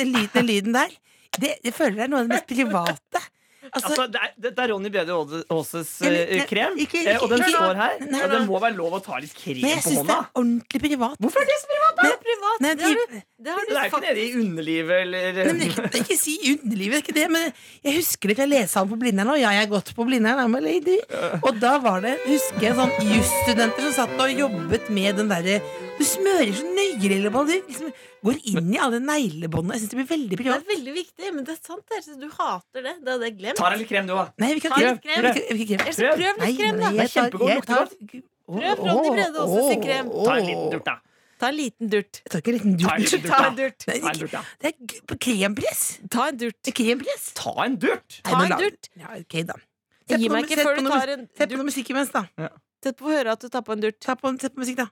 [0.00, 0.88] den lyden der,
[1.36, 3.24] det, jeg føler det er noe av det mest private.
[3.72, 7.14] Altså, Altså, det, er, det er Ronny Brede Aase- Aases eh, nei, krem, ikke- ikke,
[7.22, 7.94] og den ikke- står her.
[8.10, 10.16] Nei, og det må være lov å ta litt krem men jeg på syns det
[10.18, 11.16] er ordentlig privat.
[11.24, 11.94] Hvorfor er det så privat?
[12.02, 12.58] Det er privat.
[12.64, 16.18] Nei, det du, det har Det er ikke nede i underlivet eller Nei, ikke, ikke
[16.20, 17.52] si underlivet, det er ikke det, men
[17.84, 19.32] jeg husker det fra lesehallen på Blindern.
[19.34, 20.54] Og ja, jeg har gått på Blindern.
[21.42, 25.60] Og da var det, husker jeg, sånn jusstudenter som satt og jobbet med den derre
[25.98, 27.46] Du smører så nøye, lilleboll.
[27.46, 27.92] Du liksom
[28.24, 29.76] går inn i alle neglebåndene.
[29.76, 31.96] Jeg syns det blir veldig Det er veldig viktig, men det er sant.
[31.96, 32.94] Else, Du hater det.
[33.04, 33.58] Det hadde jeg glemt.
[33.60, 34.26] Ta deg litt krem, du, da.
[34.40, 35.24] Nei, vi kan Ta ikke krem.
[35.24, 36.92] Prøv litt krem, da.
[36.94, 37.14] Det er kjempegodt.
[37.14, 38.22] kjempegod, lukter godt.
[38.54, 40.08] Prøv Ronny Brede også sin krem.
[40.14, 40.96] Ta en liten durt, da.
[41.40, 42.20] Ta en liten durt.
[42.24, 43.12] Jeg tar ikke en liten Ta en durt.
[43.12, 43.78] liten durt, Ta en durt.
[43.84, 44.42] Ta en durt, da.
[44.62, 45.84] Det er krempress.
[46.14, 46.72] Ta en durt.
[46.80, 47.24] Krempress.
[47.40, 48.20] Ta en durt!
[48.24, 48.90] Ta en durt.
[49.00, 49.56] Ja, ok, da.
[50.14, 52.24] Gi på meg ikke før du tar en Sett på noe musikk imens, da.
[52.84, 53.98] Sett på å høre at du tar på en durt.
[54.04, 54.88] Sett på musikk, da.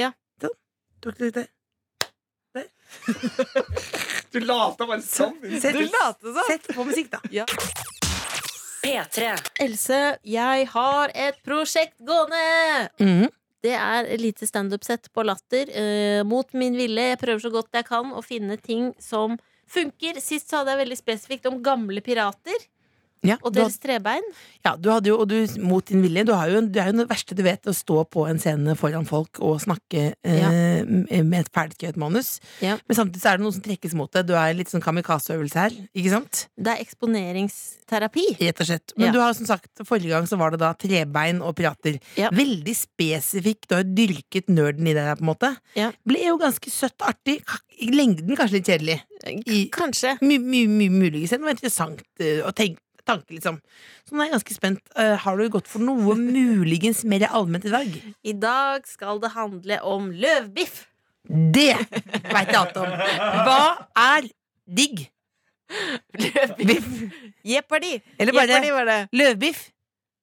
[0.00, 0.12] Ja.
[0.42, 0.56] Sånn.
[1.04, 1.48] Tok litt der.
[4.32, 5.36] Du lata bare sånn.
[5.60, 6.42] Sett, Du late som.
[6.50, 7.46] sett på musikk, da.
[8.82, 9.30] P3.
[9.64, 12.88] Else, jeg har et prosjekt gående!
[13.00, 13.28] Mhm.
[13.66, 15.66] Det er et lite standup-sett på Latter.
[15.74, 17.00] eh, mot min ville.
[17.14, 20.20] Jeg prøver så godt jeg kan å finne ting som funker.
[20.22, 22.54] Sist så hadde jeg veldig spesifikt om gamle pirater
[23.26, 24.22] Ja, og deres trebein.
[24.64, 26.50] ja, du hadde jo, og du, mot din vilje, du, jo, er
[26.90, 30.38] jo det verste du vet, å stå på en scene foran folk og snakke eh,
[30.40, 30.50] Ja.
[31.22, 32.38] med et ferdigskrevet manus.
[32.62, 32.76] Ja.
[32.86, 34.26] Men samtidig så er det noe som trekkes mot det.
[34.28, 36.46] Du er litt sånn kamikazeøvelse her, ikke sant?
[36.56, 38.24] Det er eksponeringsterapi.
[38.40, 38.94] Rett og slett.
[38.98, 41.98] Men du har som sagt, forrige gang så var det da trebein og pirater.
[42.34, 43.66] Veldig spesifikk.
[43.70, 45.52] Du har dyrket nerden i det der, på en måte.
[46.06, 47.40] Ble jo ganske søtt og artig.
[47.82, 49.00] I lengden kanskje litt kjedelig.
[49.46, 50.16] I- Kanskje.
[50.22, 53.60] Muligens det var interessant eh, å tenke tanke, liksom.
[54.06, 54.80] Så nå er jeg ganske spent.
[54.98, 57.96] Eh, har du gått for noe muligens mer allment i dag?
[58.26, 60.84] I dag skal det handle om løvbiff.
[61.26, 62.92] Det veit jeg alt om.
[63.46, 63.62] Hva
[63.98, 64.28] er
[64.78, 65.06] digg?
[66.22, 66.90] Løvbiff.
[67.46, 67.96] Jeopardy.
[68.18, 68.98] Eller bare Jeopardy var det.
[69.18, 69.64] løvbiff?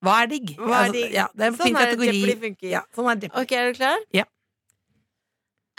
[0.04, 0.54] Hva er digg?
[0.60, 1.12] Hva er digg?
[1.16, 2.14] ja, det er en Sånn fin kategori.
[2.22, 2.70] Jeopardy funker.
[2.72, 3.28] Ja, sånn er.
[3.42, 4.08] Ok, er du klar?
[4.16, 4.24] Ja.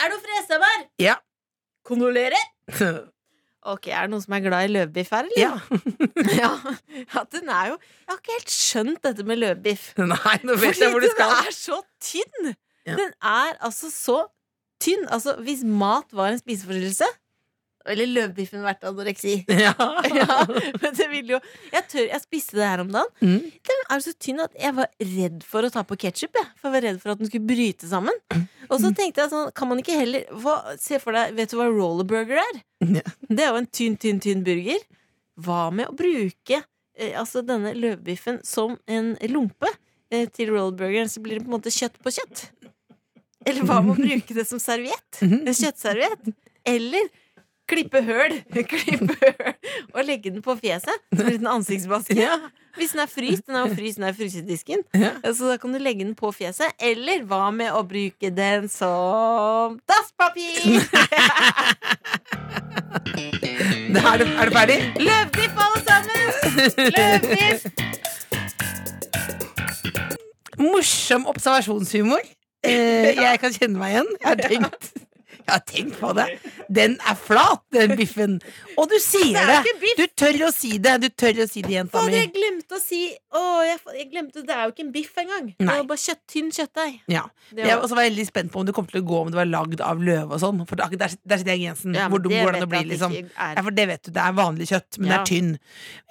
[0.04, 0.84] Er du fresemmer?
[1.00, 1.16] Ja.
[1.88, 2.44] Kondolerer?
[3.64, 5.40] Ok, Er det noen som er glad i løvbiff her, eller?
[5.40, 5.78] Ja.
[6.42, 6.50] ja.
[7.00, 9.86] ja, den er jo Jeg har ikke helt skjønt dette med løvbiff.
[10.14, 11.32] Nei, nå vet Fordi jeg hvor du skal.
[11.32, 12.50] den er så tynn!
[12.84, 12.96] Ja.
[13.00, 14.18] Den er altså så
[14.84, 15.06] tynn.
[15.08, 17.08] Altså, hvis mat var en spiseforstyrrelse
[17.92, 19.36] Eller løvbiffen vært anoreksi.
[19.64, 19.74] Ja.
[20.20, 21.38] ja, men det vil jo
[21.70, 23.12] Jeg, tør, jeg spiste det her om dagen.
[23.20, 23.52] Mm.
[23.68, 26.36] Den er så tynn at jeg var redd for å ta på ketsjup.
[26.58, 28.20] For jeg var redd for at den skulle bryte sammen.
[28.70, 31.58] Og så tenkte jeg sånn, kan man ikke heller hva, Se for deg, Vet du
[31.60, 32.60] hva rollerburger er?
[32.84, 33.04] Ja.
[33.28, 34.84] Det er jo en tynn, tynn, tynn burger.
[35.44, 39.70] Hva med å bruke eh, altså denne løvbiffen som en lompe
[40.12, 41.10] eh, til rollerburgeren?
[41.12, 42.46] Så blir det på en måte kjøtt på kjøtt.
[43.44, 45.20] Eller hva med å bruke det som serviett?
[45.20, 46.32] En kjøttserviett?
[46.64, 47.10] Eller
[47.70, 48.34] klippe høl,
[48.72, 49.54] klippe høl
[49.94, 52.28] og legge den på fjeset som en liten ansiktsmaske.
[52.74, 55.12] Hvis den er fryst, den er jo fryst, den er frysedisken, Ja.
[55.30, 56.72] så da kan du legge den på fjeset.
[56.82, 60.58] Eller hva med å bruke den som dasspapir?
[64.04, 64.76] Er du, er du ferdig?
[65.00, 66.26] Løvdiff, alle sammen!
[66.96, 67.64] Løvdiff!
[70.64, 72.20] Morsom observasjonshumor.
[72.64, 74.10] Eh, jeg kan kjenne meg igjen.
[74.20, 74.90] Jeg har tenkt,
[75.44, 76.24] jeg har tenkt på det.
[76.72, 78.38] Den er flat, den biffen.
[78.80, 79.90] Og du sier Det det.
[79.98, 80.94] Du tør å si det.
[81.02, 82.14] Du tør å si det, jenta mi.
[82.16, 83.00] jeg glemte å si
[83.34, 85.46] Å, jeg, jeg glemte, Det er jo ikke en biff engang.
[85.58, 87.00] Det er var bare kjøtt, tynn kjøttdeig.
[87.10, 87.24] Ja.
[87.50, 89.30] Det Jeg var- også var veldig spent på om du kom til å gå om
[89.30, 90.64] det var lagd av løve og sånn.
[90.68, 91.94] For der, der sitter jeg grensen.
[91.94, 93.12] Ja, Hvor dum det går det an å bli, det liksom?
[93.36, 93.54] er.
[93.58, 94.10] Ja, for det vet du.
[94.14, 95.58] Det er vanlig kjøtt, men det er tynn.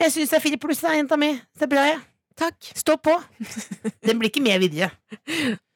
[0.03, 1.31] Jeg syns det er fire pluss, jenta mi.
[1.57, 2.01] Det er bra, jeg.
[2.35, 2.57] Takk.
[2.75, 3.13] Stå på.
[4.03, 4.91] Den blir ikke mer videre.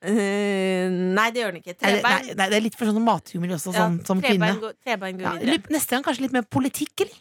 [0.05, 1.73] Eh, nei, det gjør den ikke.
[1.73, 2.25] Det- Trebein.
[2.27, 4.59] nei, nei, det er litt for sånn mathumor også, Ja, sånn, som kvinne.
[4.61, 7.15] går, trebein går Ja, neste gang kanskje litt mer politikk, eller?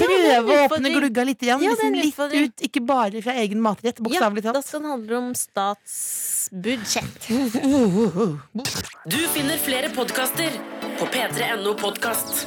[0.00, 3.32] Ja, er Prøve å åpne glugga litt, igjen, Ja, liksom litt ut, ikke bare fra
[3.32, 7.28] egen matrett, Ja, da skal den handle om statsbudsjett.
[9.10, 10.48] Du finner flere podkaster
[10.96, 12.46] på p3.no podkast.